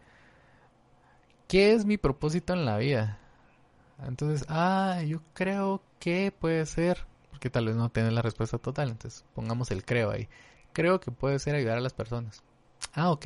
[1.48, 3.20] ¿qué es mi propósito en la vida?
[4.08, 8.90] Entonces, ah, yo creo que puede ser, porque tal vez no tiene la respuesta total,
[8.90, 10.28] entonces pongamos el creo ahí.
[10.74, 12.44] Creo que puede ser ayudar a las personas.
[12.94, 13.26] Ah, ok.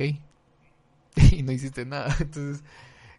[1.32, 2.14] y no hiciste nada.
[2.20, 2.62] Entonces,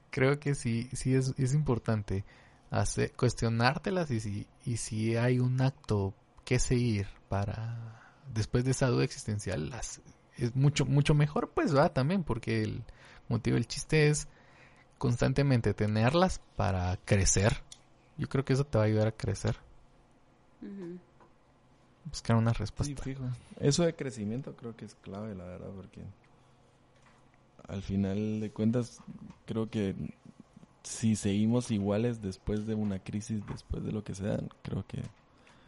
[0.10, 2.24] creo que sí, sí es, es importante
[2.70, 6.14] hacer, cuestionártelas y si, y si hay un acto
[6.52, 10.02] que seguir para después de esa duda existencial las,
[10.38, 12.84] es mucho mucho mejor pues va también porque el
[13.30, 14.28] motivo el chiste es
[14.98, 17.54] constantemente tenerlas para crecer
[18.18, 19.56] yo creo que eso te va a ayudar a crecer
[22.04, 23.02] buscar una Sí, respuesta.
[23.02, 23.24] fijo.
[23.62, 26.02] Eso de crecimiento creo que es clave, la verdad, porque
[27.70, 29.00] al final de cuentas
[29.46, 29.96] creo que
[30.84, 35.02] si seguimos iguales después de una crisis, después de lo que sea, creo que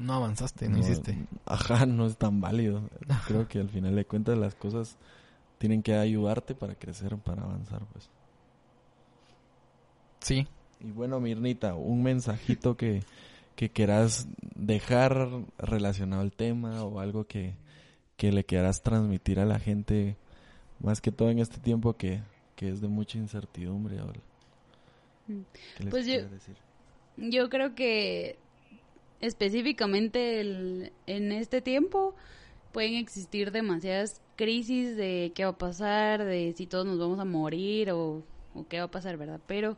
[0.04, 1.18] no avanzaste, no, hiciste.
[1.46, 2.90] Ajá, no es tan válido.
[3.28, 4.98] Creo que al final de cuentas las cosas
[5.58, 8.10] tienen que ayudarte para crecer, para avanzar, pues.
[10.20, 10.48] Sí.
[10.80, 13.04] Y bueno, Mirnita, un mensajito que,
[13.56, 17.56] que quieras dejar relacionado al tema o algo que,
[18.18, 20.18] que le quieras transmitir a la gente,
[20.82, 22.22] más que todo en este tiempo que,
[22.56, 24.02] que es de mucha incertidumbre.
[24.02, 24.12] o-
[25.78, 26.56] ¿Qué les Pues yo- decir?
[27.16, 28.38] Yo creo que
[29.24, 32.16] específicamente el- en este tiempo
[32.72, 37.26] pueden existir demasiadas crisis de qué va a pasar, de si todos nos vamos a
[37.26, 38.24] morir o,
[38.70, 39.40] qué va a pasar, ¿verdad?
[39.48, 39.78] Pero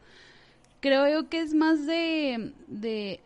[0.80, 3.22] creo que es más de, de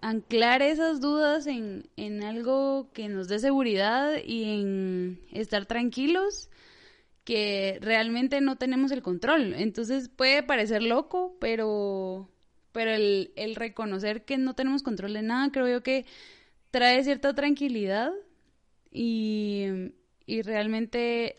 [0.00, 6.50] anclar esas dudas en, en algo que nos dé seguridad y en estar tranquilos
[7.24, 9.54] que realmente no tenemos el control.
[9.54, 12.28] Entonces puede parecer loco, pero,
[12.76, 16.04] pero el, el reconocer que no tenemos control de nada, creo yo que
[16.70, 18.12] trae cierta tranquilidad
[18.92, 19.64] y,
[20.26, 21.36] y realmente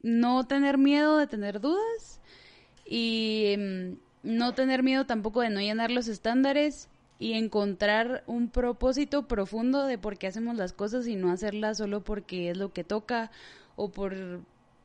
[0.00, 2.20] no tener miedo de tener dudas
[2.84, 9.26] y mm, no tener miedo tampoco de no llenar los estándares y encontrar un propósito
[9.26, 12.84] profundo de por qué hacemos las cosas y no hacerlas solo porque es lo que
[12.84, 13.32] toca
[13.74, 14.14] o por,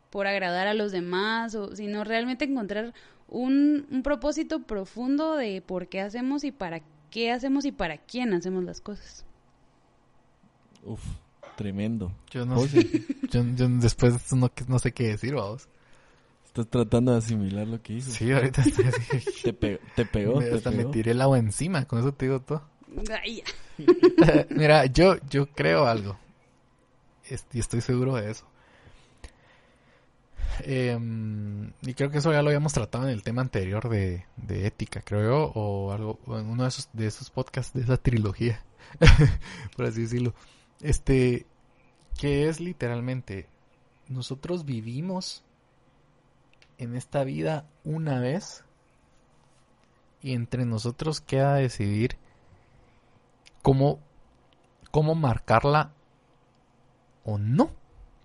[0.09, 2.95] por agradar a los demás, o, sino realmente encontrar
[3.32, 8.34] un, un propósito profundo de por qué hacemos y para qué hacemos y para quién
[8.36, 9.25] hacemos las cosas.
[10.84, 11.01] Uf,
[11.55, 12.11] tremendo.
[12.32, 13.05] Yo no José, sé.
[13.29, 15.69] Yo, yo después no, no sé qué decir, vamos.
[16.45, 18.11] estás tratando de asimilar lo que hizo.
[18.11, 19.03] Sí, ahorita estoy así.
[19.43, 20.91] Te, pe- te pegó, Me- te hasta me pegó.
[20.91, 22.63] tiré el agua encima, con eso te digo todo.
[24.55, 26.17] Mira, yo, yo creo algo.
[27.53, 28.45] Y estoy seguro de eso.
[30.66, 34.68] Em, y creo que eso ya lo habíamos tratado en el tema anterior de, de
[34.68, 38.64] ética, creo yo, o algo, en uno de esos, de esos podcasts, de esa trilogía,
[39.76, 40.34] por así decirlo.
[40.82, 41.45] Este,
[42.20, 43.47] que es literalmente,
[44.07, 45.43] nosotros vivimos
[46.78, 48.64] en esta vida una vez
[50.22, 52.18] y entre nosotros queda decidir
[53.62, 53.99] cómo,
[54.91, 55.93] cómo marcarla
[57.24, 57.72] o no.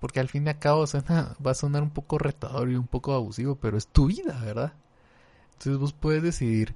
[0.00, 2.86] Porque al fin y al cabo suena, va a sonar un poco retador y un
[2.86, 4.74] poco abusivo, pero es tu vida, ¿verdad?
[5.52, 6.74] Entonces vos puedes decidir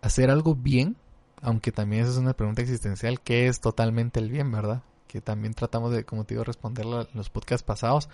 [0.00, 0.96] hacer algo bien,
[1.42, 4.82] aunque también esa es una pregunta existencial, ¿qué es totalmente el bien, verdad?
[5.06, 8.08] Que también tratamos de, como te digo, responderla en los podcasts pasados,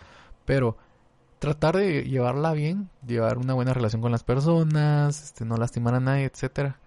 [0.44, 0.76] pero
[1.38, 6.00] tratar de llevarla bien, llevar una buena relación con las personas, este, no lastimar a
[6.00, 6.78] nadie, etcétera.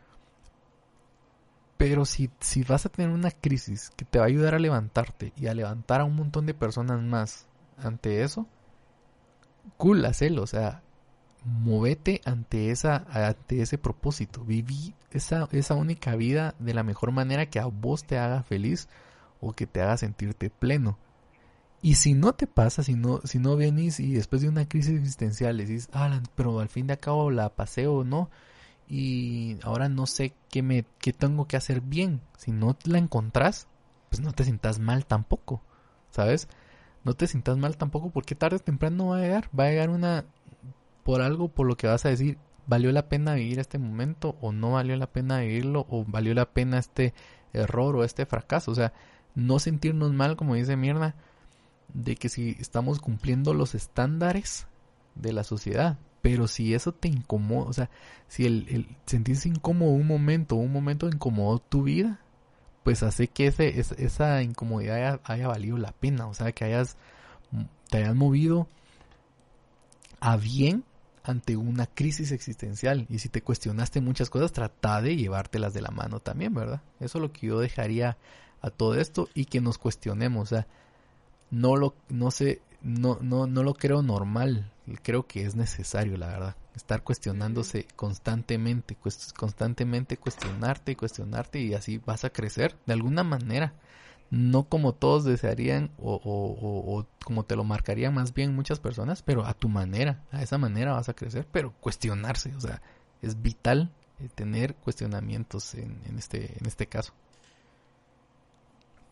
[1.77, 5.33] Pero si, si vas a tener una crisis que te va a ayudar a levantarte
[5.35, 7.47] y a levantar a un montón de personas más
[7.77, 8.47] ante eso,
[9.77, 10.81] cool, hacelo, o sea,
[11.43, 17.47] movete ante esa, ante ese propósito, viví esa, esa única vida de la mejor manera
[17.47, 18.87] que a vos te haga feliz
[19.41, 20.97] o que te haga sentirte pleno.
[21.81, 24.97] Y si no te pasa, si no, si no vienes y después de una crisis
[24.97, 28.29] existencial decís, ah, pero al fin de cabo la pasé o no,
[28.95, 32.21] y ahora no sé qué me qué tengo que hacer bien.
[32.37, 33.67] Si no la encontrás,
[34.09, 35.63] pues no te sientas mal tampoco,
[36.11, 36.47] ¿sabes?
[37.03, 39.89] No te sientas mal tampoco porque tarde o temprano va a llegar, va a llegar
[39.89, 40.25] una
[41.01, 42.37] por algo por lo que vas a decir,
[42.67, 46.45] valió la pena vivir este momento o no valió la pena vivirlo o valió la
[46.45, 47.15] pena este
[47.51, 48.93] error o este fracaso, o sea,
[49.33, 51.15] no sentirnos mal como dice Mirna
[51.95, 54.67] de que si estamos cumpliendo los estándares
[55.15, 57.89] de la sociedad, pero si eso te incomoda, o sea,
[58.29, 62.21] si el, sentirse incómodo un momento, un momento incomodó tu vida,
[62.83, 66.95] pues hace que esa incomodidad haya, haya valido la pena, o sea, que hayas,
[67.89, 68.69] te hayas movido
[70.21, 70.85] a bien
[71.23, 73.05] ante una crisis existencial.
[73.09, 76.81] Y si te cuestionaste muchas cosas, trata de llevártelas de la mano también, ¿verdad?
[77.01, 78.17] Eso es lo que yo dejaría
[78.61, 80.67] a todo esto y que nos cuestionemos, o sea,
[81.51, 84.71] no lo, no sé, no, no, no lo creo normal,
[85.01, 91.73] creo que es necesario, la verdad, estar cuestionándose constantemente, cuest- constantemente cuestionarte y cuestionarte y
[91.73, 93.73] así vas a crecer de alguna manera,
[94.29, 98.79] no como todos desearían o, o- o- o como te lo marcarían más bien muchas
[98.79, 102.81] personas, pero a tu manera, a esa manera vas a crecer, pero cuestionarse, o sea,
[103.21, 107.13] es vital eh, tener cuestionamientos en, en este, en este caso.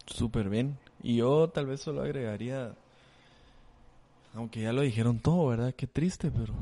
[0.08, 0.78] Súper bien.
[1.02, 2.74] Y yo tal vez solo agregaría,
[4.34, 5.74] aunque ya lo dijeron todo, ¿verdad?
[5.76, 6.54] Qué triste, pero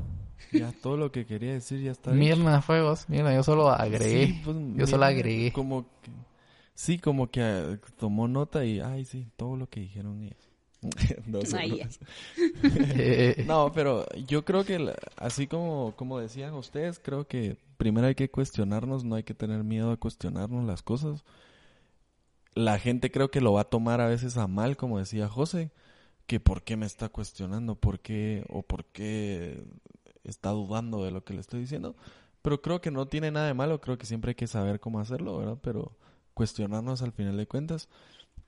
[0.52, 2.10] ya todo lo que quería decir ya está.
[2.12, 4.26] Mierda, fuegos, mierda, yo solo agregué.
[4.26, 5.52] Sí, pues, yo solo mira, agregué.
[5.52, 6.10] Como que
[6.80, 10.48] Sí, como que eh, tomó nota y, ay, sí, todo lo que dijeron ellos.
[12.96, 18.14] Eh, No, pero yo creo que así como, como decían ustedes, creo que primero hay
[18.14, 21.22] que cuestionarnos, no hay que tener miedo a cuestionarnos las cosas.
[22.54, 25.72] La gente creo que lo va a tomar a veces a mal, como decía José,
[26.30, 29.64] que por qué me está cuestionando, por qué o por qué
[30.22, 31.96] está dudando de lo que le estoy diciendo.
[32.40, 35.00] Pero creo que no tiene nada de malo, creo que siempre hay que saber cómo
[35.00, 35.58] hacerlo, ¿verdad?
[35.60, 35.96] Pero
[36.32, 37.88] cuestionarnos al final de cuentas.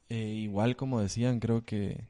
[0.09, 2.07] Eh, igual como decían, creo que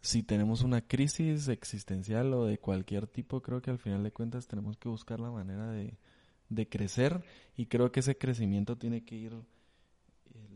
[0.00, 4.48] si tenemos una crisis existencial o de cualquier tipo, creo que al final de cuentas
[4.48, 5.96] tenemos que buscar la manera de,
[6.68, 7.22] crecer
[7.56, 9.36] y creo que ese crecimiento tiene que ir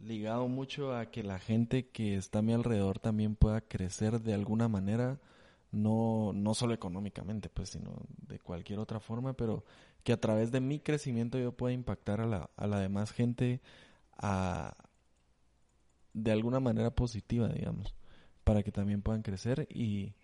[0.03, 4.35] ligado mucho a que la gente que está a mi alrededor también pueda crecer de
[4.35, 5.21] alguna manera,
[5.71, 9.65] no, no solo económicamente, pues, sino de cualquier otra forma, pero
[10.05, 13.61] que a través de mi crecimiento yo pueda impactar a la, a la demás gente
[14.17, 14.75] a,
[16.13, 17.95] de alguna manera positiva, digamos,
[18.45, 20.15] para que también puedan crecer y,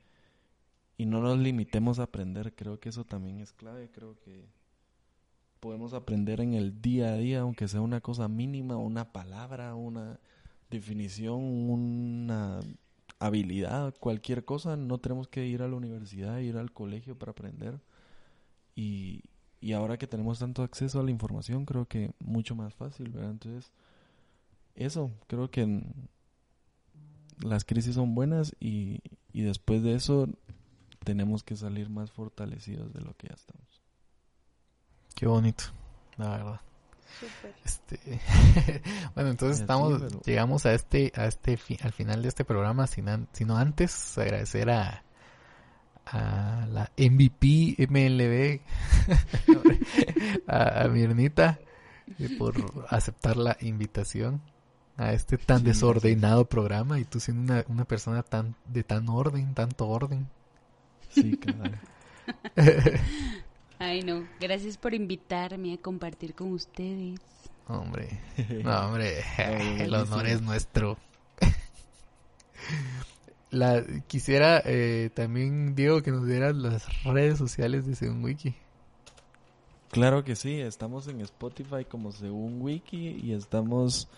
[0.96, 2.54] y no nos limitemos a aprender.
[2.54, 3.90] Creo que eso también es clave.
[3.90, 4.46] Creo que
[5.64, 10.20] podemos aprender en el día a día, aunque sea una cosa mínima, una palabra, una
[10.68, 12.60] definición, una
[13.18, 14.76] habilidad, cualquier cosa.
[14.76, 17.80] No tenemos que ir a la universidad, ir al colegio para aprender.
[18.76, 19.22] Y,
[19.58, 23.30] y ahora que tenemos tanto acceso a la información, creo que mucho más fácil, ¿verdad?
[23.30, 23.72] Entonces,
[24.74, 25.82] eso, creo que
[27.42, 29.00] las crisis son buenas y,
[29.32, 30.28] y después de eso
[31.04, 33.63] tenemos que salir más fortalecidos de lo que ya estamos.
[35.14, 35.64] Qué bonito,
[36.16, 36.60] la verdad.
[37.64, 38.00] Este,
[39.14, 42.86] bueno, entonces estamos, pero- llegamos a este, a este, fi- al final de este programa,
[42.86, 45.04] sin an- sino antes agradecer a,
[46.06, 48.60] a la MVP MLB,
[50.48, 51.58] a, a Mirnita,
[52.18, 52.54] eh, por
[52.88, 54.42] aceptar la invitación
[54.96, 59.08] a este tan Sí, desordenado programa y tú siendo una, una persona tan, de tan
[59.08, 60.28] orden, tanto orden.
[61.10, 61.80] Sí, cabal.
[63.78, 64.26] Ay, no.
[64.40, 67.20] Gracias por invitarme a compartir con ustedes.
[67.66, 68.20] Hombre,
[68.62, 70.98] no, hombre, el honor es nuestro.
[73.50, 78.54] La, quisiera eh, también, Diego, que nos dieras las redes sociales de Según Wiki.
[79.90, 84.08] Claro que sí, estamos en Spotify como Según Wiki y estamos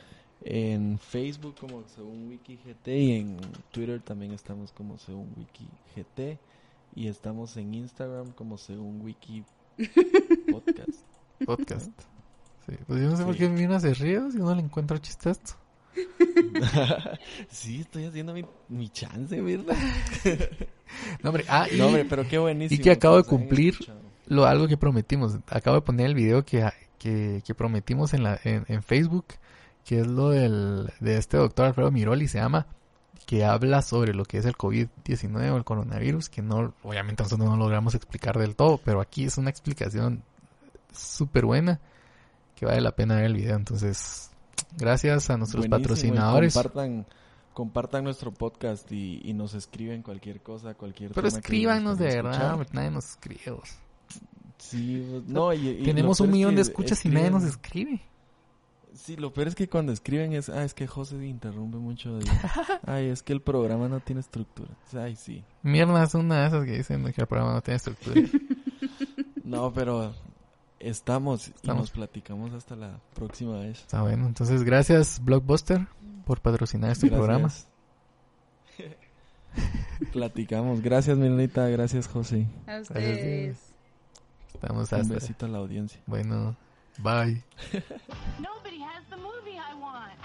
[0.43, 3.37] en Facebook como Según Wiki GT y en
[3.73, 6.39] Twitter también estamos como Según Wiki GT
[6.97, 9.45] y estamos en Instagram como Según Wiki
[10.51, 11.05] Podcast.
[11.45, 11.93] Podcast.
[12.67, 15.29] Sí, pues yo no sé por qué Mirna se ríe si no le encuentro chiste
[15.29, 15.53] a esto.
[17.49, 19.77] sí, estoy haciendo mi, mi chance, ¿verdad?
[21.23, 22.81] No, hombre, ah, y No, hombre, pero qué buenísimo.
[22.81, 23.75] y que acabo de hayan cumplir
[24.27, 25.37] lo, algo que prometimos.
[25.49, 29.27] Acabo de poner el video que, que, que prometimos en, la, en, en Facebook,
[29.85, 32.69] que es lo del, de este doctor Alfredo Miroli, se llama,
[33.25, 37.49] que habla sobre lo que es el COVID-19 o el coronavirus, que no, obviamente nosotros
[37.49, 40.23] no logramos explicar del todo, pero aquí es una explicación
[40.93, 41.81] súper buena,
[42.55, 43.57] que vale la pena ver el video.
[43.57, 44.31] Entonces,
[44.77, 46.55] gracias a nuestros Buenísimo, patrocinadores.
[46.55, 47.07] Compartan,
[47.53, 52.91] compartan nuestro podcast y, y nos escriben cualquier cosa, cualquier Pero escríbanos de verdad, nadie
[52.91, 53.41] nos escribe.
[54.59, 58.01] Sí, no, y- y Tenemos un millón de escuchas y nadie nos escribe.
[58.97, 62.19] Sí, lo peor es que cuando escriben es, ah, es que José interrumpe mucho.
[62.19, 62.25] de-
[62.87, 64.71] Ay, es que el programa no tiene estructura.
[64.95, 65.45] Ay, sí.
[65.63, 68.21] Mierda, es una de esas que dicen que el programa no tiene estructura.
[69.45, 70.13] No, pero
[70.81, 71.83] estamos, y Estamos.
[71.83, 73.79] nos platicamos hasta la próxima vez.
[73.79, 75.87] Está bueno, entonces gracias Blockbuster
[76.25, 77.43] por patrocinar este programa.
[77.49, 77.69] Gracias.
[80.13, 80.81] platicamos.
[80.81, 81.69] Gracias, Milenita.
[81.69, 82.49] Gracias, José.
[82.67, 82.91] A Dios.
[82.91, 83.59] ustedes.
[84.53, 85.15] Estamos Un hasta.
[85.15, 86.01] besito a la audiencia.
[86.07, 86.57] Bueno,
[86.99, 87.45] bye.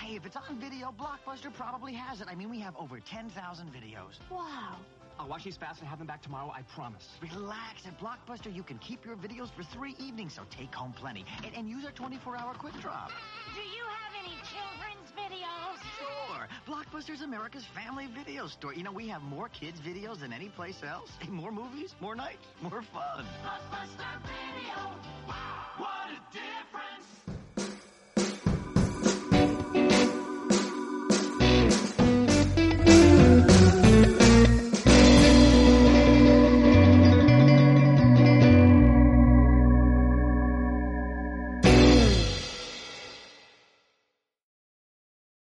[0.01, 2.27] Hey, if it's on video, Blockbuster probably has it.
[2.27, 4.17] I mean, we have over 10,000 videos.
[4.31, 4.77] Wow.
[5.19, 7.07] I'll watch these fast and have them back tomorrow, I promise.
[7.21, 7.85] Relax.
[7.85, 11.23] At Blockbuster, you can keep your videos for three evenings, so take home plenty.
[11.45, 13.11] And, and use our 24-hour quick drop.
[13.53, 15.77] Do you have any children's videos?
[15.99, 16.47] Sure.
[16.67, 18.73] Blockbuster's America's family video store.
[18.73, 21.11] You know, we have more kids' videos than any place else.
[21.29, 23.23] More movies, more nights, more fun.
[23.45, 25.11] Blockbuster Video.